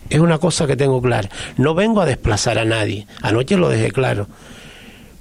[0.09, 1.29] Es una cosa que tengo clara.
[1.57, 3.07] No vengo a desplazar a nadie.
[3.21, 4.27] Anoche lo dejé claro.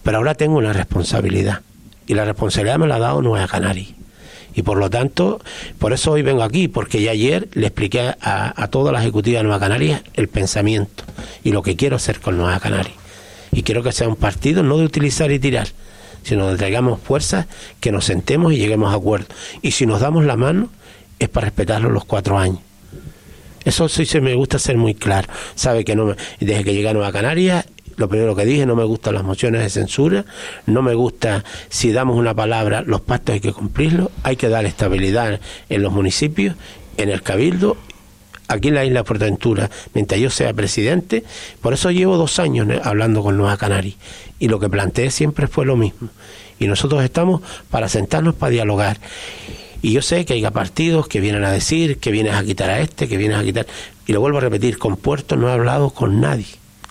[0.03, 1.61] Pero ahora tengo una responsabilidad.
[2.07, 3.87] Y la responsabilidad me la ha dado Nueva Canaria.
[4.57, 5.41] Y por lo tanto,
[5.79, 9.45] por eso hoy vengo aquí, porque ya ayer le expliqué a, toda la ejecutiva de
[9.45, 11.05] Nueva Canarias el pensamiento
[11.45, 12.95] y lo que quiero hacer con Nueva Canaria.
[13.53, 15.69] Y quiero que sea un partido no de utilizar y tirar,
[16.23, 17.47] sino de traigamos fuerzas,
[17.81, 19.27] que nos sentemos y lleguemos a acuerdo.
[19.61, 20.71] Y si nos damos la mano,
[21.19, 22.61] es para respetarlo los cuatro años.
[23.67, 25.29] Eso sí se me gusta ser muy claro.
[25.55, 28.85] Sabe que no desde que llegué a Nueva Canarias lo primero que dije, no me
[28.85, 30.25] gustan las mociones de censura,
[30.67, 34.67] no me gusta si damos una palabra, los pactos hay que cumplirlos, hay que dar
[34.67, 36.57] estabilidad en los municipios,
[36.99, 37.77] en el cabildo,
[38.49, 41.25] aquí en la isla de Fuerteventura, mientras yo sea presidente,
[41.61, 43.95] por eso llevo dos años hablando con Nueva Canaria
[44.39, 46.11] y lo que planteé siempre fue lo mismo.
[46.59, 48.99] Y nosotros estamos para sentarnos para dialogar.
[49.87, 52.81] Y yo sé que hay partidos que vienen a decir que vienes a quitar a
[52.81, 53.67] este, que vienes a quitar.
[54.07, 56.47] Y lo vuelvo a repetir, con Puerto no he hablado con nadie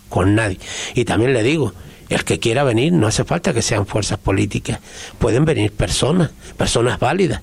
[0.07, 0.59] con nadie.
[0.93, 1.73] Y también le digo,
[2.07, 4.79] el que quiera venir no hace falta que sean fuerzas políticas,
[5.19, 7.41] pueden venir personas, personas válidas.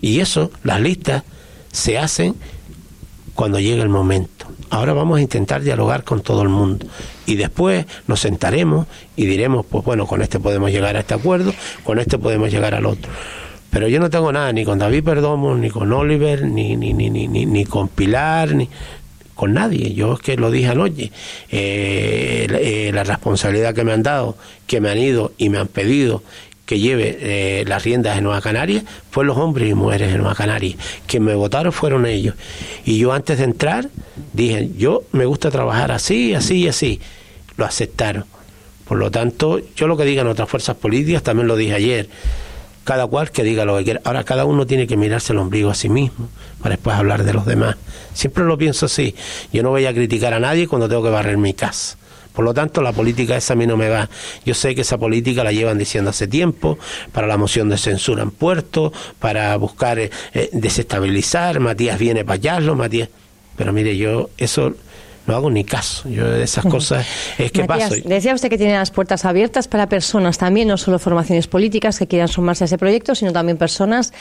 [0.00, 1.24] Y eso, las listas,
[1.70, 2.34] se hacen
[3.34, 4.46] cuando llegue el momento.
[4.70, 6.86] Ahora vamos a intentar dialogar con todo el mundo
[7.26, 11.52] y después nos sentaremos y diremos, pues bueno, con este podemos llegar a este acuerdo,
[11.84, 13.12] con este podemos llegar al otro.
[13.72, 17.08] Pero yo no tengo nada ni con David Perdomo, ni con Oliver, ni, ni, ni,
[17.08, 18.68] ni, ni con Pilar, ni,
[19.34, 19.94] con nadie.
[19.94, 21.10] Yo es que lo dije anoche.
[21.50, 25.68] Eh, eh, la responsabilidad que me han dado, que me han ido y me han
[25.68, 26.22] pedido
[26.66, 30.34] que lleve eh, las riendas de Nueva Canarias, fue los hombres y mujeres de Nueva
[30.34, 30.76] Canarias.
[31.06, 32.34] Quien me votaron fueron ellos.
[32.84, 33.88] Y yo antes de entrar
[34.34, 37.00] dije, yo me gusta trabajar así, así y así.
[37.56, 38.26] Lo aceptaron.
[38.86, 42.08] Por lo tanto, yo lo que digan otras fuerzas políticas, también lo dije ayer
[42.84, 44.00] cada cual que diga lo que quiera.
[44.04, 46.28] Ahora cada uno tiene que mirarse el ombligo a sí mismo
[46.60, 47.76] para después hablar de los demás.
[48.14, 49.14] Siempre lo pienso así.
[49.52, 51.96] Yo no voy a criticar a nadie cuando tengo que barrer mi casa.
[52.32, 54.08] Por lo tanto, la política esa a mí no me va.
[54.44, 56.78] Yo sé que esa política la llevan diciendo hace tiempo,
[57.12, 62.36] para la moción de censura en puerto, para buscar eh, eh, desestabilizar, Matías viene para
[62.36, 63.08] hallarlo, Matías...
[63.54, 64.74] Pero mire, yo eso
[65.26, 66.08] no hago ni caso.
[66.08, 67.06] Yo de esas cosas
[67.38, 67.94] es que paso.
[68.04, 72.06] Decía usted que tiene las puertas abiertas para personas también, no solo formaciones políticas que
[72.06, 74.12] quieran sumarse a ese proyecto, sino también personas.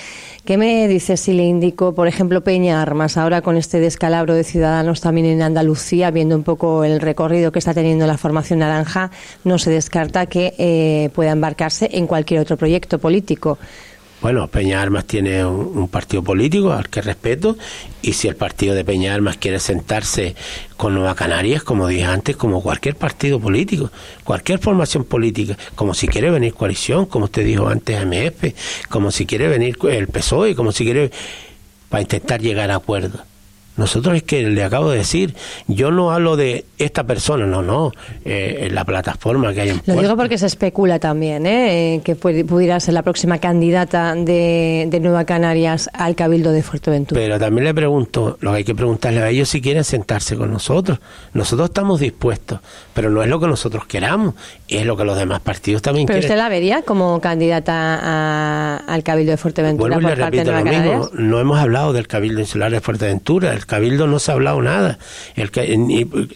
[0.45, 4.43] ¿Qué me dice si le indico, por ejemplo, Peña Armas, ahora con este descalabro de
[4.43, 9.11] ciudadanos también en Andalucía, viendo un poco el recorrido que está teniendo la formación naranja,
[9.43, 13.57] no se descarta que eh, pueda embarcarse en cualquier otro proyecto político?
[14.21, 17.57] Bueno, Peña Armas tiene un, partido político al que respeto
[18.03, 20.36] y si el partido de Peña Armas quiere sentarse
[20.77, 23.89] con Nueva Canarias, como dije antes, como cualquier partido político,
[24.23, 28.53] cualquier formación política, como si quiere venir coalición, como usted dijo antes MF,
[28.89, 31.10] como si quiere venir el PSOE, como si quiere
[31.89, 33.31] para intentar llegar a acuerdos.
[33.77, 35.34] Nosotros es que le acabo de decir,
[35.67, 37.91] yo no hablo de esta persona, no, no,
[38.25, 42.01] eh, la plataforma que hay en Lo digo porque se especula también, ¿eh?
[42.03, 47.19] que pudiera ser la próxima candidata de, de, Nueva Canarias al Cabildo de Fuerteventura.
[47.19, 50.51] Pero también le pregunto, lo que hay que preguntarle a ellos si quieren sentarse con
[50.51, 50.99] nosotros.
[51.34, 52.60] Nosotros estamos dispuestos,
[52.93, 54.36] pero no es lo que nosotros queramos,
[54.67, 56.29] es lo que los demás partidos también pero quieren.
[56.29, 61.10] ¿Pero usted la vería como candidata al Cabildo de Fuerteventura por parte de Nueva Canarias?
[61.13, 64.97] no hemos hablado del Cabildo Insular de Fuerteventura, el Cabildo no se ha hablado nada.
[65.36, 65.78] El que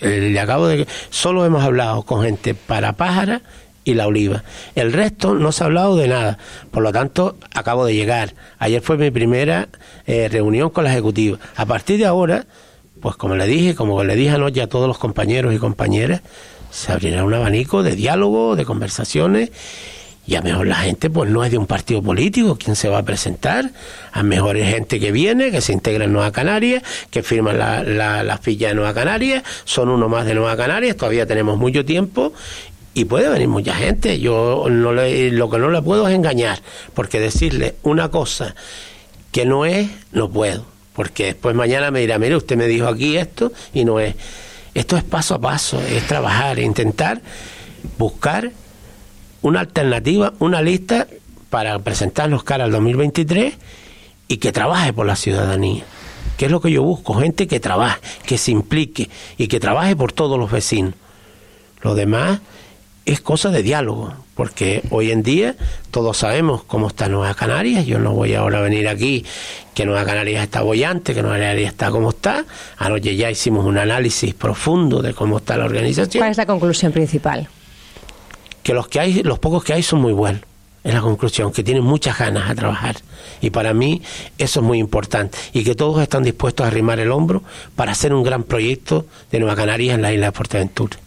[0.02, 3.42] le acabo de solo hemos hablado con gente para Pájara
[3.84, 4.44] y la Oliva.
[4.76, 6.38] El resto no se ha hablado de nada.
[6.70, 8.36] Por lo tanto, acabo de llegar.
[8.60, 9.70] Ayer fue mi primera
[10.06, 11.40] eh, reunión con la ejecutiva.
[11.56, 12.46] A partir de ahora,
[13.02, 16.22] pues como le dije, como le dije anoche a todos los compañeros y compañeras,
[16.70, 19.52] se abrirá un abanico de diálogo, de conversaciones
[20.28, 23.00] y a mejor la gente pues no es de un partido político, ¿quién se va
[23.00, 23.70] a presentar?
[24.12, 27.84] A mejor es gente que viene, que se integra en Nueva Canarias, que firma la,
[27.84, 32.34] la, de Nueva Canarias, son uno más de Nueva Canarias, todavía tenemos mucho tiempo
[32.94, 34.20] y puede venir mucha gente.
[34.20, 36.60] Yo lo que no le puedo es engañar,
[36.94, 38.56] porque decirle una cosa
[39.32, 43.18] que no es, no puedo, porque después mañana me dirá, mire, usted me dijo aquí
[43.18, 44.16] esto y no es.
[44.74, 47.22] Esto es paso a paso, es trabajar, intentar
[47.98, 48.52] buscar
[49.46, 51.06] una alternativa, una lista
[51.52, 53.54] para presentarnos cara al 2023
[54.28, 55.84] y que trabaje por la ciudadanía.
[56.36, 59.96] que es lo que yo busco, gente que trabaje, que se implique y que trabaje
[59.96, 60.96] por todos los vecinos.
[61.82, 62.42] Lo demás
[63.06, 65.56] es cosa de diálogo, porque hoy en día
[65.92, 69.24] todos sabemos cómo está Nueva Canarias, yo no voy ahora a venir aquí
[69.76, 72.46] que Nueva Canarias está bollante, que Nueva Canarias está como está,
[72.78, 76.20] anoche ya hicimos un análisis profundo de cómo está la organización.
[76.20, 77.48] ¿Cuál es la conclusión principal?
[78.66, 80.42] Que los que hay, los pocos que hay son muy buenos
[80.84, 82.96] es la conclusión, que tienen muchas ganas a trabajar.
[83.40, 84.02] Y para mí
[84.40, 85.38] eso es muy importante.
[85.54, 87.44] Y que todos están dispuestos a arrimar el hombro
[87.76, 90.98] para hacer un gran proyecto de Nueva Canarias en la isla de Fuerteventura.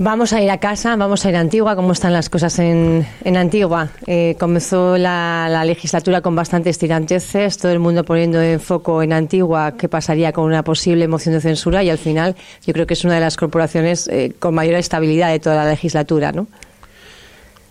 [0.00, 1.74] Vamos a ir a casa, vamos a ir a Antigua.
[1.74, 3.90] ¿Cómo están las cosas en, en Antigua?
[4.06, 9.12] Eh, comenzó la, la, legislatura con bastantes tiranteces, todo el mundo poniendo en foco en
[9.12, 12.94] Antigua qué pasaría con una posible moción de censura y al final yo creo que
[12.94, 16.46] es una de las corporaciones eh, con mayor estabilidad de toda la legislatura, ¿no?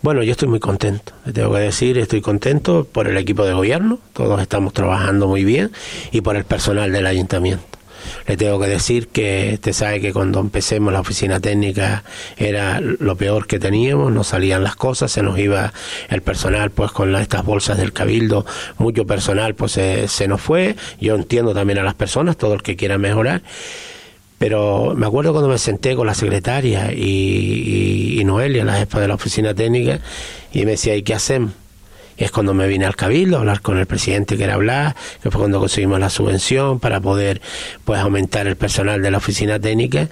[0.01, 3.53] Bueno, yo estoy muy contento, le tengo que decir, estoy contento por el equipo de
[3.53, 5.71] gobierno, todos estamos trabajando muy bien,
[6.11, 7.76] y por el personal del ayuntamiento.
[8.27, 12.03] Le tengo que decir que usted sabe que cuando empecemos la oficina técnica
[12.37, 15.73] era lo peor que teníamos, no salían las cosas, se nos iba
[16.09, 18.45] el personal pues con estas bolsas del cabildo,
[18.77, 22.61] mucho personal pues se, se nos fue, yo entiendo también a las personas, todo el
[22.61, 23.41] que quiera mejorar
[24.37, 29.07] pero me acuerdo cuando me senté con la secretaria y, y, Noelia, la jefa de
[29.07, 29.99] la oficina técnica,
[30.53, 31.53] y me decía, ¿y qué hacemos?
[32.17, 35.31] Es cuando me vine al cabildo a hablar con el presidente que era hablar, que
[35.31, 37.41] fue cuando conseguimos la subvención para poder
[37.85, 40.09] pues aumentar el personal de la oficina técnica.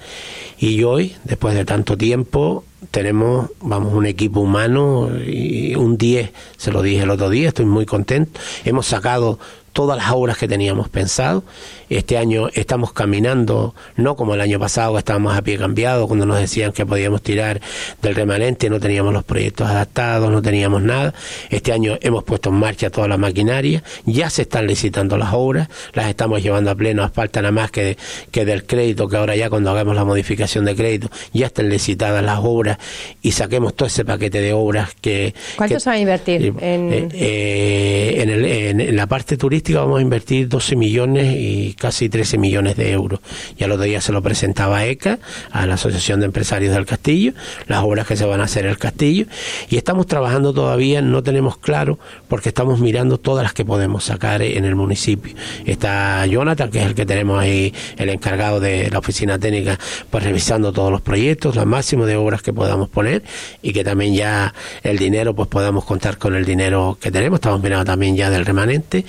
[0.57, 6.71] Y hoy, después de tanto tiempo, tenemos, vamos, un equipo humano y un 10, se
[6.71, 8.39] lo dije el otro día, estoy muy contento.
[8.63, 9.39] Hemos sacado
[9.75, 11.43] todas las obras que teníamos pensado.
[11.89, 16.25] Este año estamos caminando, no como el año pasado que estábamos a pie cambiado, cuando
[16.25, 17.61] nos decían que podíamos tirar
[18.01, 21.13] del remanente, no teníamos los proyectos adaptados, no teníamos nada.
[21.49, 25.69] Este año hemos puesto en marcha toda la maquinaria, ya se están licitando las obras,
[25.93, 27.97] las estamos llevando a pleno, falta nada más que,
[28.31, 32.23] que del crédito, que ahora ya cuando hagamos la modificación de crédito, ya estén licitadas
[32.23, 32.77] las obras
[33.21, 35.33] y saquemos todo ese paquete de obras que...
[35.55, 36.53] ¿Cuánto se va a invertir?
[36.59, 36.93] en...
[36.93, 42.09] Eh, eh, en, el, en la parte turística vamos a invertir 12 millones y casi
[42.09, 43.19] 13 millones de euros.
[43.57, 45.19] Ya el otro día se lo presentaba a ECA,
[45.51, 47.33] a la Asociación de Empresarios del Castillo,
[47.67, 49.25] las obras que se van a hacer en el castillo,
[49.69, 54.41] y estamos trabajando todavía, no tenemos claro, porque estamos mirando todas las que podemos sacar
[54.41, 55.35] en el municipio.
[55.65, 60.23] Está Jonathan, que es el que tenemos ahí, el encargado de la oficina técnica, pues
[60.23, 63.23] revisando todos los proyectos, lo máximo de obras que podamos poner,
[63.61, 67.37] y que también ya el dinero, pues podamos contar con el dinero que tenemos.
[67.37, 69.05] Estamos mirando también ya del remanente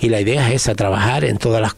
[0.00, 1.74] y la idea es esa, trabajar en todas las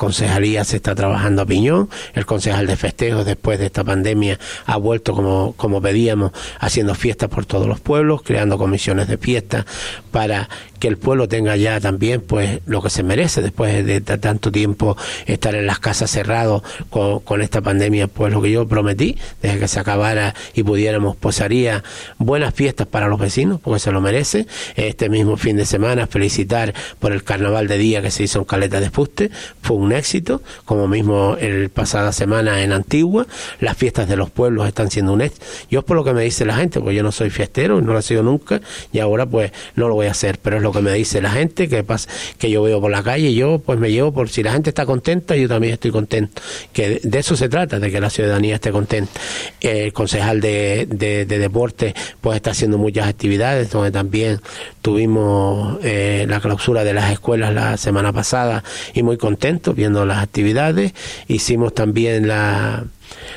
[0.65, 5.13] se está trabajando a piñón, el concejal de festejos después de esta pandemia ha vuelto
[5.13, 9.65] como, como pedíamos, haciendo fiestas por todos los pueblos, creando comisiones de fiesta
[10.11, 14.53] para que el pueblo tenga ya también pues lo que se merece después de tanto
[14.53, 19.59] tiempo estar en las casas cerrados con, esta pandemia, pues lo que yo prometí, desde
[19.59, 21.85] que se acabara y pudiéramos, pues haría
[22.19, 24.47] buenas fiestas para los vecinos, porque se lo merece.
[24.75, 28.45] Este mismo fin de semana felicitar por el carnaval de día que se hizo en
[28.45, 29.31] Caleta de Fuste,
[29.63, 33.27] fue un éxito, como mismo el pasada semana en Antigua,
[33.61, 35.45] las fiestas de los pueblos están siendo un éxito.
[35.71, 37.93] Yo es por lo que me dice la gente, porque yo no soy fiestero, no
[37.93, 38.61] lo he sido nunca,
[38.93, 41.31] y ahora pues no lo voy a hacer, pero es lo que me dice la
[41.31, 44.43] gente, que pasa, que yo veo por la calle, yo pues me llevo por si
[44.43, 46.43] la gente está contenta, yo también estoy contento.
[46.73, 49.13] Que de eso se trata, de que la ciudadanía esté contenta.
[49.61, 54.41] El concejal de, de, de deporte pues está haciendo muchas actividades, donde también
[54.83, 60.21] tuvimos eh, la clausura de las escuelas la semana pasada y muy contentos viendo las
[60.21, 60.95] actividades.
[61.29, 62.85] Hicimos también la,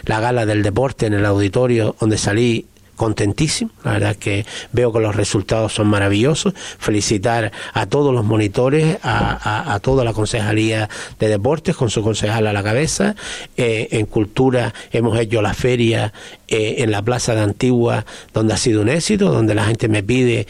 [0.05, 2.65] la gala del deporte en el auditorio donde salí
[2.99, 8.97] contentísimo, la verdad que veo que los resultados son maravillosos, felicitar a todos los monitores,
[9.03, 13.15] a, a, toda la concejalía de deportes con su concejal a la cabeza,
[13.55, 16.11] eh, en cultura hemos hecho la feria
[16.49, 20.03] eh, en la plaza de Antigua donde ha sido un éxito, donde la gente me
[20.03, 20.45] pide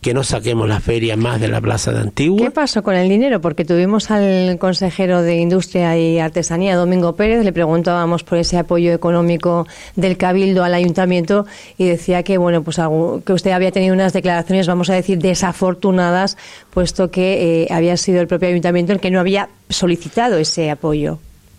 [0.00, 2.38] que no saquemos la feria más de la Plaza de Antigua.
[2.38, 3.40] ¿Qué pasó con el dinero?
[3.42, 8.94] Porque tuvimos al consejero de Industria y Artesanía, Domingo Pérez, le preguntábamos por ese apoyo
[8.94, 11.44] económico del Cabildo al Ayuntamiento
[11.76, 12.80] y decía que, bueno, pues
[13.26, 16.38] que usted había tenido unas declaraciones, vamos a decir, desafortunadas,
[16.70, 21.18] puesto que eh, había sido el propio Ayuntamiento el que no había solicitado ese apoyo.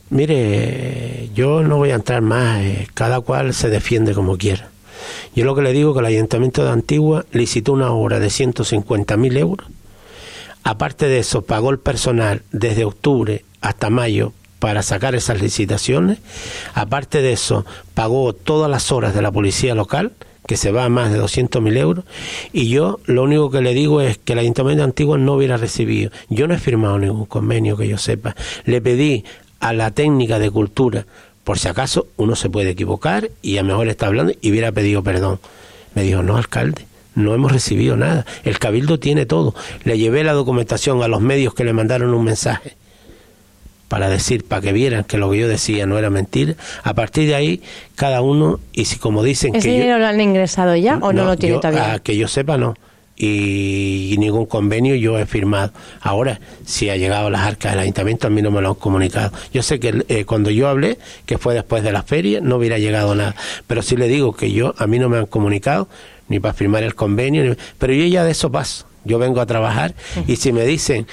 [0.10, 4.71] Mire, yo no voy a entrar más, eh, cada cual se defiende como quiera.
[5.36, 9.38] Yo lo que le digo que el Ayuntamiento de Antigua licitó una obra de 150.000
[9.38, 9.68] euros.
[10.64, 16.20] Aparte de eso, pagó el personal desde octubre hasta mayo para sacar esas licitaciones.
[16.76, 20.12] Aparte de eso, pagó todas las horas de la policía local,
[20.46, 22.06] que se va a más de 200.000 euros,
[22.52, 25.58] y yo lo único que le digo es que el Ayuntamiento de Antigua no hubiera
[25.58, 26.12] recibido.
[26.30, 28.36] Yo no he firmado ningún convenio que yo sepa.
[28.66, 29.24] Le pedí
[29.60, 31.06] a la técnica de cultura,
[31.44, 34.72] por si acaso uno se puede equivocar y a lo mejor está hablando y hubiera
[34.72, 35.40] pedido perdón.
[35.96, 36.86] Me dijo, no, alcalde,
[37.16, 38.26] no hemos recibido nada.
[38.44, 39.54] El cabildo tiene todo.
[39.84, 42.76] Le llevé la documentación a los medios que le mandaron un mensaje
[43.90, 46.54] para decir, para que vieran que lo que yo decía no era mentira.
[46.84, 47.62] A partir de ahí,
[47.96, 49.74] cada uno, y si como dicen ¿Ese que...
[49.74, 51.94] dinero lo han ingresado ya o no, lo tiene yo- todavía?
[51.96, 52.74] a que yo sepa, no.
[53.24, 55.72] Y, ningún convenio yo he firmado.
[56.02, 58.76] Ahora, si ha llegado a las arcas del ayuntamiento, a mí no me lo han
[58.76, 59.32] comunicado.
[59.54, 62.78] Yo sé que eh, cuando yo hablé, que fue después de la feria, no hubiera
[62.80, 63.36] llegado nada.
[63.68, 65.88] Pero sí le digo que yo, a mí no me han comunicado
[66.30, 68.86] ni para firmar el convenio, ni- pero yo ya de eso paso.
[69.06, 69.96] Yo vengo a trabajar
[70.28, 71.08] y si me dicen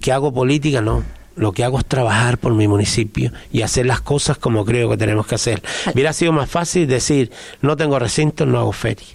[0.00, 1.02] que hago política, no.
[1.36, 4.96] Lo que hago es trabajar por mi municipio y hacer las cosas como creo que
[4.96, 5.62] tenemos que hacer.
[5.92, 7.30] Hubiera sido más fácil decir,
[7.60, 9.06] no tengo recinto, no hago feria.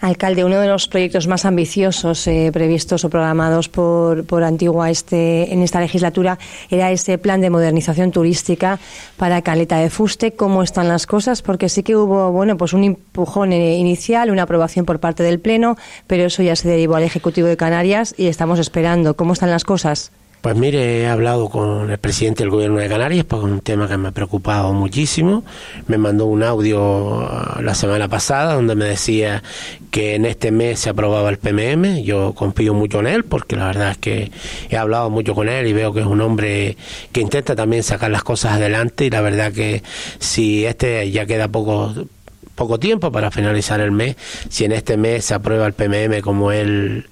[0.00, 5.52] Alcalde, uno de los proyectos más ambiciosos eh, previstos o programados por, por Antigua este,
[5.52, 6.38] en esta legislatura
[6.70, 8.78] era ese plan de modernización turística
[9.16, 10.32] para Caleta de Fuste.
[10.34, 11.42] ¿Cómo están las cosas?
[11.42, 15.40] Porque sí que hubo bueno, pues un empujón eh, inicial, una aprobación por parte del
[15.40, 15.76] Pleno,
[16.06, 19.14] pero eso ya se derivó al Ejecutivo de Canarias y estamos esperando.
[19.16, 20.12] ¿Cómo están las cosas?
[20.40, 23.96] Pues mire, he hablado con el presidente del gobierno de Canarias por un tema que
[23.96, 25.42] me ha preocupado muchísimo.
[25.88, 29.42] Me mandó un audio ah, la semana pasada donde me decía
[29.90, 32.04] que en este mes se aprobaba el PMM.
[32.04, 34.30] Yo confío mucho en él porque la verdad es que
[34.70, 36.76] he hablado mucho con él y veo que es un hombre
[37.10, 39.82] que intenta también sacar las cosas adelante y la verdad que
[40.20, 41.92] si este ya queda poco
[42.58, 44.16] poco tiempo para finalizar el mes.
[44.48, 47.06] Si en este mes se aprueba el PMM como él,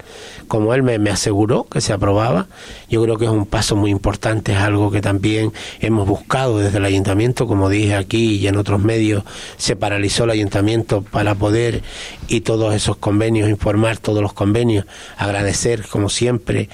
[0.49, 2.49] como él me, me aseguró que se aprobaba,
[2.91, 6.79] yo creo que es un paso muy importante, es algo que también hemos buscado desde
[6.79, 9.23] el ayuntamiento, como dije aquí y en otros medios,
[9.57, 11.83] se paralizó el ayuntamiento para poder
[12.27, 14.85] y todos esos convenios, informar todos los convenios,
[15.17, 16.69] agradecer como siempre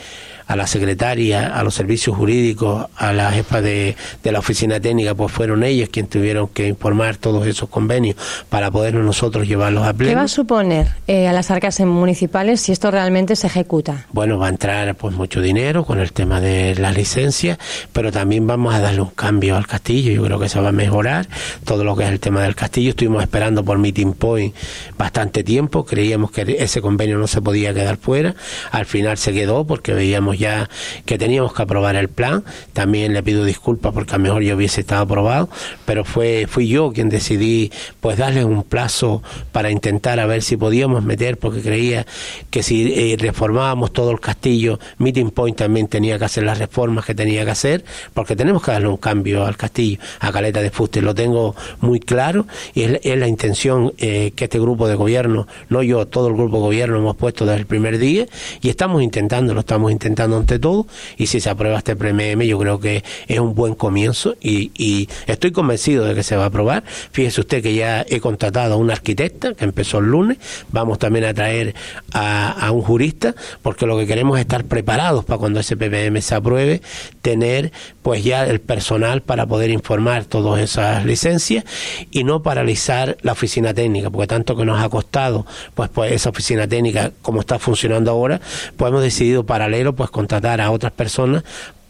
[0.52, 5.14] a la secretaria, a los servicios jurídicos, a la jefa de, de la oficina técnica,
[5.14, 8.16] pues fueron ellos quienes tuvieron que informar todos esos convenios
[8.50, 10.20] para poder nosotros llevarlos a ¿Qué va pleno.
[10.20, 14.06] a suponer eh, a las arcas municipales si esto realmente se ejecuta?
[14.12, 17.56] Bueno, va a entrar pues mucho dinero con el tema de las licencias,
[17.94, 20.12] pero también vamos a darle un cambio al castillo.
[20.12, 21.28] Yo creo que se va a mejorar
[21.64, 22.90] todo lo que es el tema del castillo.
[22.90, 24.54] Estuvimos esperando por Meeting Point
[24.98, 25.86] bastante tiempo.
[25.86, 28.34] Creíamos que ese convenio no se podía quedar fuera.
[28.70, 30.68] Al final se quedó porque veíamos ya
[31.06, 32.44] que teníamos que aprobar el plan.
[32.72, 35.48] También le pido disculpas porque a lo mejor yo hubiese estado aprobado,
[35.86, 37.70] pero fue fui yo quien decidí
[38.00, 39.22] pues darle un plazo
[39.52, 42.06] para intentar a ver si podíamos meter porque creía
[42.50, 47.04] que si eh, reformábamos todo el castillo, Meeting Point también tenía que hacer las reformas
[47.04, 47.84] que tenía que hacer,
[48.14, 52.00] porque tenemos que darle un cambio al castillo, a Caleta de Fuste, lo tengo muy
[52.00, 56.34] claro y es, la intención eh, que este grupo de gobierno, no yo, todo el
[56.34, 58.26] grupo de gobierno hemos puesto desde el primer día
[58.60, 62.58] y estamos intentando, lo estamos intentando ante todo y si se aprueba este PMM yo
[62.58, 66.84] creo que es un buen comienzo y, estoy convencido de que se va a aprobar.
[67.12, 70.38] Fíjese usted que ya he contratado a una arquitecta que empezó el lunes,
[70.70, 71.74] vamos también a traer
[72.12, 76.20] a, a un jurista porque lo que queremos es estar preparados para cuando ese PPM
[76.20, 76.82] se apruebe,
[77.22, 77.72] tener
[78.02, 81.64] pues ya el personal para poder informar todas esas licencias
[82.10, 86.30] y no paralizar la oficina técnica, porque tanto que nos ha costado pues pues esa
[86.30, 88.40] oficina técnica como está funcionando ahora,
[88.76, 91.42] pues hemos decidido paralelo pues contratar a otras personas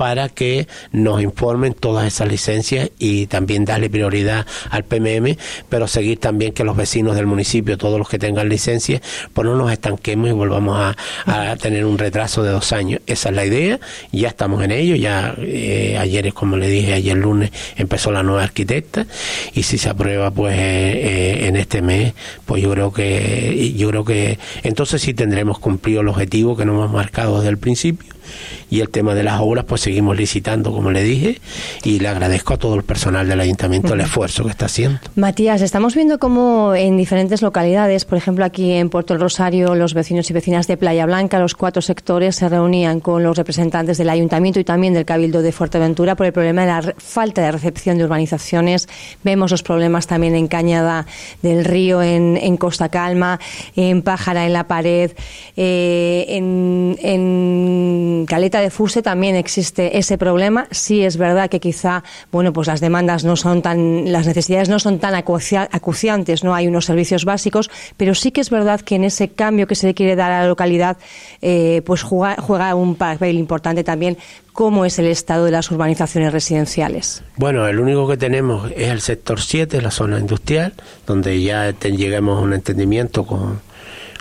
[0.03, 5.37] para que nos informen todas esas licencias y también darle prioridad al PMM,
[5.69, 9.01] pero seguir también que los vecinos del municipio, todos los que tengan licencias,
[9.33, 10.97] pues no nos estanquemos y volvamos a,
[11.57, 13.01] tener un retraso de dos años.
[13.07, 13.79] Esa es la idea,
[14.11, 18.43] ya estamos en ello, ya eh, ayer, como le dije, ayer lunes empezó la nueva
[18.43, 19.07] arquitecta
[19.55, 23.91] y si se aprueba pues eh, eh, en este mes, pues yo creo que yo
[23.91, 28.13] creo que entonces sí tendremos cumplido el objetivo que nos hemos marcado desde el principio
[28.71, 31.39] y el tema de las obras pues seguimos licitando como le dije
[31.85, 34.99] y le agradezco a todo el personal del ayuntamiento el esfuerzo que está haciendo.
[35.17, 39.93] Matías, estamos viendo cómo en diferentes localidades, por ejemplo aquí en Puerto del Rosario, los
[39.93, 44.09] vecinos y vecinas de Playa Blanca, los cuatro sectores se reunían con los representantes del
[44.09, 47.99] ayuntamiento y también del Cabildo de Fuerteventura por el problema de la falta de recepción
[47.99, 48.89] de urbanizaciones.
[49.23, 51.07] Vemos los problemas también en Cañada
[51.43, 53.39] del Río, en, en Costa Calma,
[53.77, 55.13] en Pájara, en La Pared,
[55.57, 60.67] eh, en en Caleta de Fuse también existe ese problema.
[60.71, 64.79] Sí es verdad que quizá, bueno, pues las demandas no son tan, las necesidades no
[64.79, 69.05] son tan acuciantes, no hay unos servicios básicos, pero sí que es verdad que en
[69.05, 70.97] ese cambio que se le quiere dar a la localidad,
[71.41, 74.17] eh, pues juega, juega un papel importante también
[74.53, 77.23] cómo es el estado de las urbanizaciones residenciales.
[77.37, 80.75] Bueno, el único que tenemos es el sector 7, la zona industrial,
[81.07, 83.61] donde ya llegamos a un entendimiento con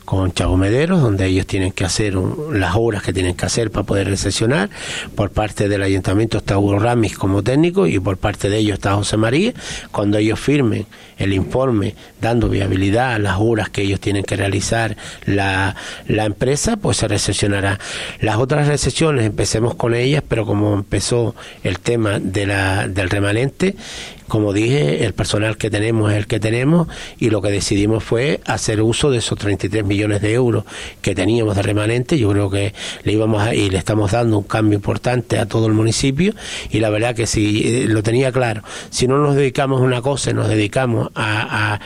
[0.06, 4.08] con Chagomederos, donde ellos tienen que hacer las obras que tienen que hacer para poder
[4.08, 4.70] recesionar.
[5.16, 8.96] Por parte del ayuntamiento está Hugo Ramis como técnico y por parte de ellos está
[8.96, 9.54] José María.
[9.92, 10.86] Cuando ellos firmen
[11.18, 15.76] el informe dando viabilidad a las obras que ellos tienen que realizar la,
[16.08, 17.80] la empresa, pues se recesionará.
[18.20, 23.76] Las otras recesiones, empecemos con ellas, pero como empezó el tema de la, del remanente,
[24.32, 26.88] como dije, el personal que tenemos es el que tenemos
[27.20, 30.64] y lo que decidimos fue hacer uso de esos 33 millones de euros
[31.02, 32.18] que teníamos de remanente.
[32.18, 32.74] Yo creo que
[33.04, 36.34] le íbamos a, y le estamos dando un cambio importante a todo el municipio
[36.70, 40.02] y la verdad que si eh, lo tenía claro, si no nos dedicamos a una
[40.02, 41.82] cosa y nos dedicamos a,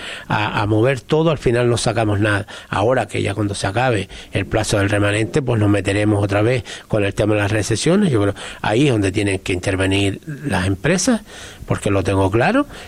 [0.68, 2.46] mover todo, al final no sacamos nada.
[2.70, 6.64] Ahora que ya cuando se acabe el plazo del remanente, pues nos meteremos otra vez
[6.88, 8.12] con el tema de las recesiones.
[8.12, 11.22] Yo creo ahí es donde tienen que intervenir las empresas
[11.66, 12.35] porque lo tengo claro,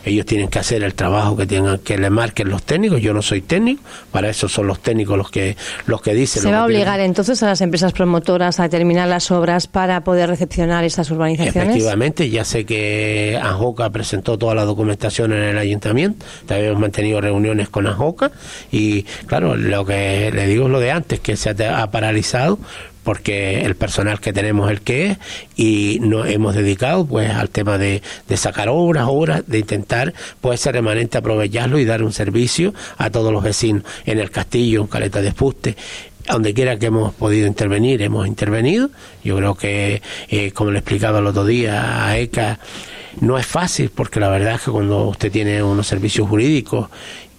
[0.05, 3.21] ellos tienen que hacer el trabajo que tengan que le marquen los técnicos, yo no
[3.21, 3.81] soy técnico,
[4.11, 6.43] para eso son los técnicos los que los que dicen.
[6.43, 10.29] ¿Se va a obligar entonces a las empresas promotoras a terminar las obras para poder
[10.29, 11.69] recepcionar esas urbanizaciones?
[11.69, 17.21] Efectivamente, ya sé que Anjoca presentó toda la documentación en el ayuntamiento, también hemos mantenido
[17.21, 18.31] reuniones con Anjoca
[18.71, 22.59] y claro, lo que le digo es lo de antes, que se ha paralizado
[23.07, 25.17] porque el personal que tenemos es el que es
[25.55, 28.01] y nos hemos dedicado pues al tema de,
[28.35, 33.31] sacar obras, obras, de intentar pues ese remanente aprovecharlo y dar un servicio a todos
[33.31, 35.77] los vecinos en el castillo, en Caleta de Fuste,
[36.27, 38.89] donde quiera que hemos podido intervenir, hemos intervenido.
[39.23, 42.59] Yo creo que, eh, como le he explicado el otro día a ECA,
[43.21, 46.89] no es fácil porque la verdad es que cuando usted tiene unos servicios jurídicos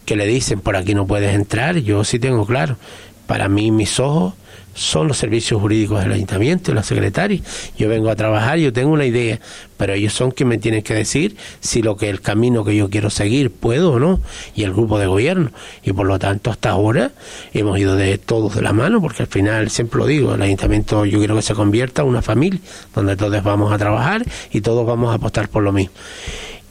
[0.06, 2.78] que le dicen por aquí no puedes entrar, yo sí tengo claro,
[3.26, 4.32] para mí mis ojos
[4.78, 7.42] son los servicios jurídicos del ayuntamiento, los secretarios.
[7.76, 9.40] Yo vengo a trabajar, yo tengo una idea,
[9.76, 12.88] pero ellos son quienes me tienen que decir si lo que el camino que yo
[12.88, 14.20] quiero seguir puedo o no,
[14.54, 15.50] y el grupo de gobierno.
[15.82, 17.10] Y por lo tanto, hasta ahora
[17.52, 21.04] hemos ido de todos de la mano, porque al final, siempre lo digo, el ayuntamiento
[21.04, 22.60] yo quiero que se convierta en una familia,
[22.94, 25.92] donde todos vamos a trabajar y todos vamos a apostar por lo mismo.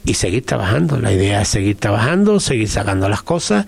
[0.04, 3.66] Y seguir trabajando, la idea es seguir trabajando, seguir sacando las cosas.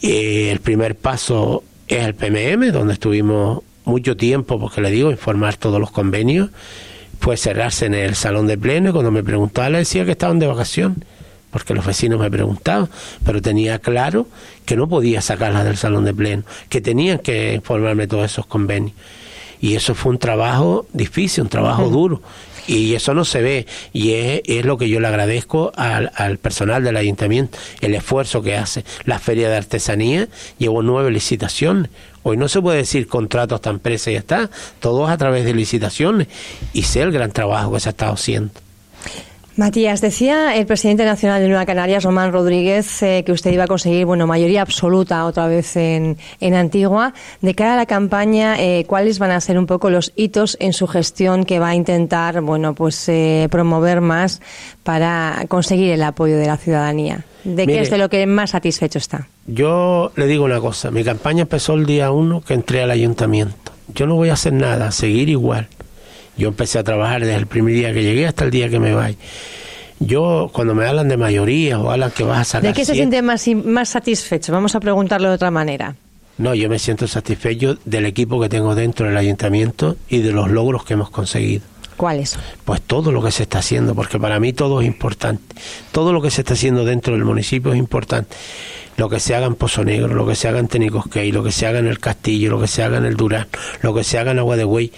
[0.00, 1.62] Eh, el primer paso
[1.96, 6.50] es el PMM, donde estuvimos mucho tiempo, porque le digo, informar todos los convenios.
[7.20, 10.38] Fue cerrarse en el salón de pleno y cuando me preguntaba le decía que estaban
[10.38, 10.98] de vacaciones,
[11.50, 12.88] porque los vecinos me preguntaban,
[13.24, 14.28] pero tenía claro
[14.64, 18.94] que no podía sacarlas del salón de pleno, que tenían que informarme todos esos convenios.
[19.60, 22.22] Y eso fue un trabajo difícil, un trabajo duro
[22.68, 26.36] y eso no se ve y es, es lo que yo le agradezco al, al,
[26.36, 28.84] personal del ayuntamiento, el esfuerzo que hace.
[29.04, 30.28] La feria de artesanía
[30.58, 31.90] llevó nueve licitaciones.
[32.22, 34.50] Hoy no se puede decir contratos esta empresa y ya está,
[34.80, 36.28] todo a través de licitaciones
[36.74, 38.52] y sé el gran trabajo que se ha estado haciendo.
[39.58, 43.66] Matías, decía el presidente nacional de Nueva Canarias, Román Rodríguez, eh, que usted iba a
[43.66, 47.12] conseguir bueno, mayoría absoluta otra vez en, en Antigua.
[47.40, 50.72] De cara a la campaña, eh, ¿cuáles van a ser un poco los hitos en
[50.72, 54.40] su gestión que va a intentar bueno, pues, eh, promover más
[54.84, 57.24] para conseguir el apoyo de la ciudadanía?
[57.42, 59.26] ¿De qué es de lo que más satisfecho está?
[59.48, 63.72] Yo le digo una cosa, mi campaña empezó el día uno que entré al ayuntamiento.
[63.92, 65.66] Yo no voy a hacer nada, seguir igual
[66.38, 68.94] yo empecé a trabajar desde el primer día que llegué hasta el día que me
[68.94, 69.16] vaya.
[70.00, 72.70] Yo, cuando me hablan de mayoría o hablan que vas a sacar...
[72.70, 74.52] ¿De qué se siente más, más satisfecho?
[74.52, 75.96] Vamos a preguntarlo de otra manera.
[76.38, 80.48] No, yo me siento satisfecho del equipo que tengo dentro del ayuntamiento y de los
[80.50, 81.64] logros que hemos conseguido.
[81.96, 82.38] ¿Cuáles?
[82.64, 85.42] Pues todo lo que se está haciendo, porque para mí todo es importante.
[85.90, 88.36] Todo lo que se está haciendo dentro del municipio es importante.
[88.96, 91.50] Lo que se haga en Pozo Negro, lo que se haga en Tenicosquey, lo que
[91.50, 93.48] se haga en el Castillo, lo que se haga en el Durán,
[93.82, 94.92] lo que se haga en Agua de Güey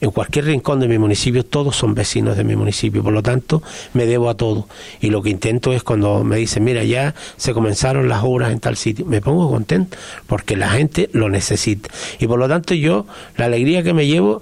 [0.00, 3.62] en cualquier rincón de mi municipio, todos son vecinos de mi municipio, por lo tanto
[3.94, 4.68] me debo a todo.
[5.00, 8.60] Y lo que intento es cuando me dicen, mira, ya se comenzaron las obras en
[8.60, 9.96] tal sitio, me pongo contento
[10.26, 11.88] porque la gente lo necesita.
[12.18, 14.40] Y por lo tanto yo, la alegría que me llevo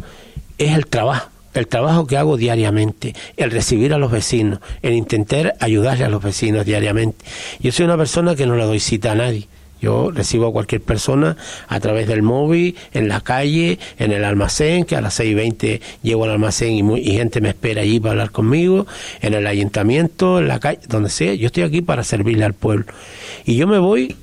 [0.59, 5.55] es el trabajo el trabajo que hago diariamente, el recibir a los vecinos, el intentar
[5.59, 7.25] ayudarle a los vecinos diariamente.
[7.61, 9.49] Yo soy una persona que no le doy cita a nadie.
[9.81, 11.37] Yo recibo a cualquier persona
[11.69, 16.25] a través del móvil, en la calle, en el almacén, que a las 6.20 llego
[16.25, 18.87] al almacén y, y, gente me espera allí para hablar conmigo,
[19.21, 21.35] en el ayuntamiento, en la calle, donde sea.
[21.35, 22.87] Yo estoy aquí para servirle al pueblo.
[23.45, 24.17] Y yo me voy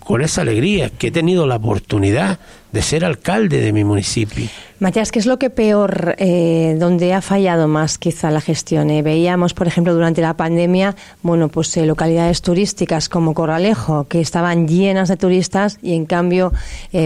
[0.00, 2.38] con esa alegría que he tenido la oportunidad
[2.72, 4.48] de ser alcalde de mi municipio.
[4.80, 8.88] Matías, ¿qué es lo que peor, eh, donde ha fallado más quizá la gestión?
[8.88, 14.22] Eh, veíamos, por ejemplo, durante la pandemia, bueno, pues eh, localidades turísticas como Corralejo, que
[14.22, 16.52] estaban llenas de turistas y en cambio,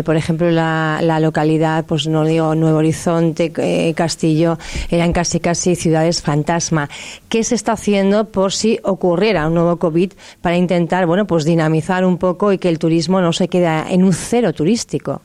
[0.05, 3.51] por ejemplo, la, la, localidad, pues no digo Nuevo Horizonte,
[3.97, 4.57] Castillo,
[4.91, 6.89] eran casi casi ciudades fantasma.
[7.29, 12.05] ¿Qué se está haciendo por si ocurriera un nuevo COVID para intentar, bueno, pues dinamizar
[12.05, 15.23] un poco y que el turismo no se quede en un cero turístico?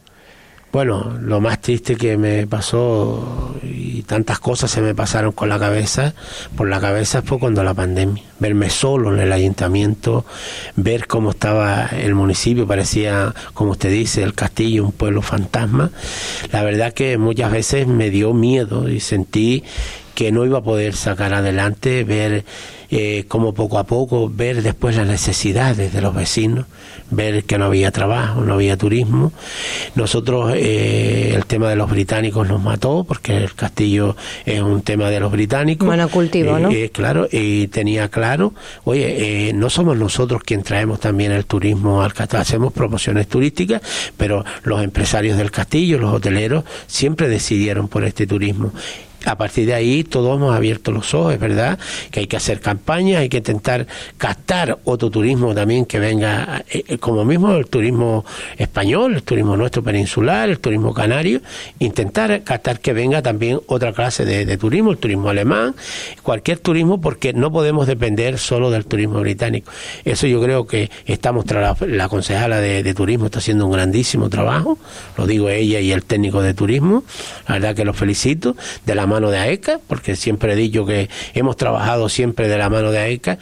[0.72, 5.58] Bueno, lo más triste que me pasó y tantas cosas se me pasaron con la
[5.58, 6.14] cabeza,
[6.56, 8.24] por la cabeza fue cuando la pandemia.
[8.38, 10.26] Verme solo en el ayuntamiento,
[10.76, 15.90] ver cómo estaba el municipio, parecía, como usted dice, el castillo, un pueblo fantasma.
[16.52, 19.64] La verdad que muchas veces me dio miedo y sentí
[20.20, 22.44] que no iba a poder sacar adelante, ver
[22.92, 26.66] eh, cómo poco a poco, ver después las necesidades de los vecinos,
[27.10, 29.32] ver que no había trabajo, no había turismo.
[29.96, 35.10] Nosotros eh, el tema de los británicos nos mató porque el castillo es un tema
[35.10, 35.88] de los británicos.
[35.88, 36.70] Monocultivo, ¿no?
[36.70, 38.54] Eh, claro, y tenía claro,
[38.84, 43.82] oye, no somos nosotros quien traemos también el turismo al castillo, hacemos promociones turísticas,
[44.18, 48.74] pero los empresarios del castillo, los hoteleros, siempre decidieron por este turismo
[49.30, 51.78] a partir de ahí todos hemos abierto los ojos, es verdad
[52.10, 53.86] que hay que hacer campañas, hay que intentar
[54.18, 58.26] captar otro turismo también que venga, eh, eh, como mismo el turismo
[58.58, 61.42] español, el turismo nuestro peninsular, el turismo canario,
[61.78, 65.76] intentar captar que venga también otra clase de, turismo, el turismo alemán,
[66.24, 69.72] cualquier turismo, porque no podemos depender solo del turismo británico.
[70.06, 74.30] Eso yo creo que estamos, tras la, concejala de, de turismo está haciendo un grandísimo
[74.30, 74.80] trabajo,
[75.18, 77.04] lo digo ella y el técnico de turismo,
[77.48, 78.56] la verdad que los felicito,
[78.86, 82.70] de la mano de AECA, porque siempre he dicho que hemos trabajado siempre de la
[82.70, 83.38] mano de AECA,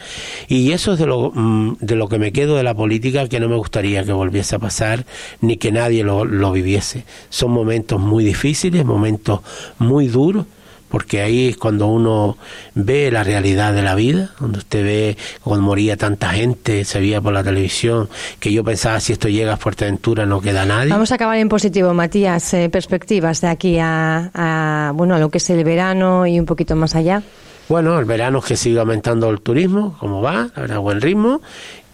[0.48, 3.38] y eso es de lo, mm, de lo que me quedo de la política que
[3.38, 5.06] no me gustaría que volviese a pasar,
[5.40, 7.04] ni que nadie lo, lo viviese.
[7.30, 9.40] Son momentos muy difíciles, momentos
[9.78, 10.46] muy duros,
[10.88, 12.36] porque ahí es cuando uno
[12.74, 17.20] ve la realidad de la vida, donde usted ve cuando moría tanta gente, se veía
[17.20, 18.08] por la televisión,
[18.40, 20.90] que yo pensaba si esto llega a Fuerteventura no queda nadie.
[20.90, 25.38] Vamos a acabar en positivo, Matías, eh, perspectivas de aquí a, bueno, a lo que
[25.38, 27.22] es el verano y un poquito más allá.
[27.68, 31.42] Bueno, el verano es que sigue aumentando el turismo, como va, a buen ritmo,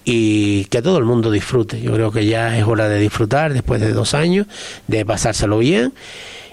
[0.04, 1.80] y que todo el mundo disfrute.
[1.80, 4.46] Yo creo que ya es hora de disfrutar después de dos años,
[4.86, 5.92] de pasárselo bien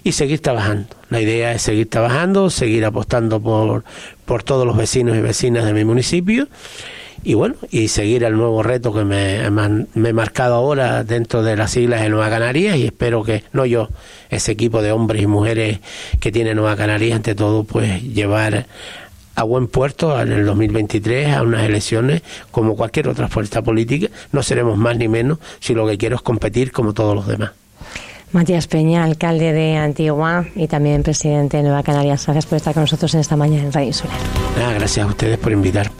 [0.04, 0.88] y seguir trabajando.
[1.10, 3.84] La idea es seguir trabajando, seguir apostando por,
[4.26, 6.48] por todos los vecinos y vecinas de mi municipio
[7.24, 11.56] y bueno, y seguir el nuevo reto que me, me, he marcado ahora dentro de
[11.56, 13.90] las siglas de Nueva Canarias y espero que, no yo,
[14.30, 15.80] ese equipo de hombres y mujeres
[16.20, 18.66] que tiene Nueva Canarias, ante todo, pues llevar
[19.36, 24.08] a buen puerto en el 2023 a unas elecciones como cualquier otra fuerza política.
[24.32, 27.52] No seremos más ni menos si lo que quiero es competir como todos los demás.
[28.34, 32.26] Matías Peña, alcalde de Antigua y también presidente de Nueva Canarias.
[32.26, 34.18] Gracias por estar con nosotros en esta mañana en Radio Insular.
[34.56, 35.92] gracias a ustedes por invitar.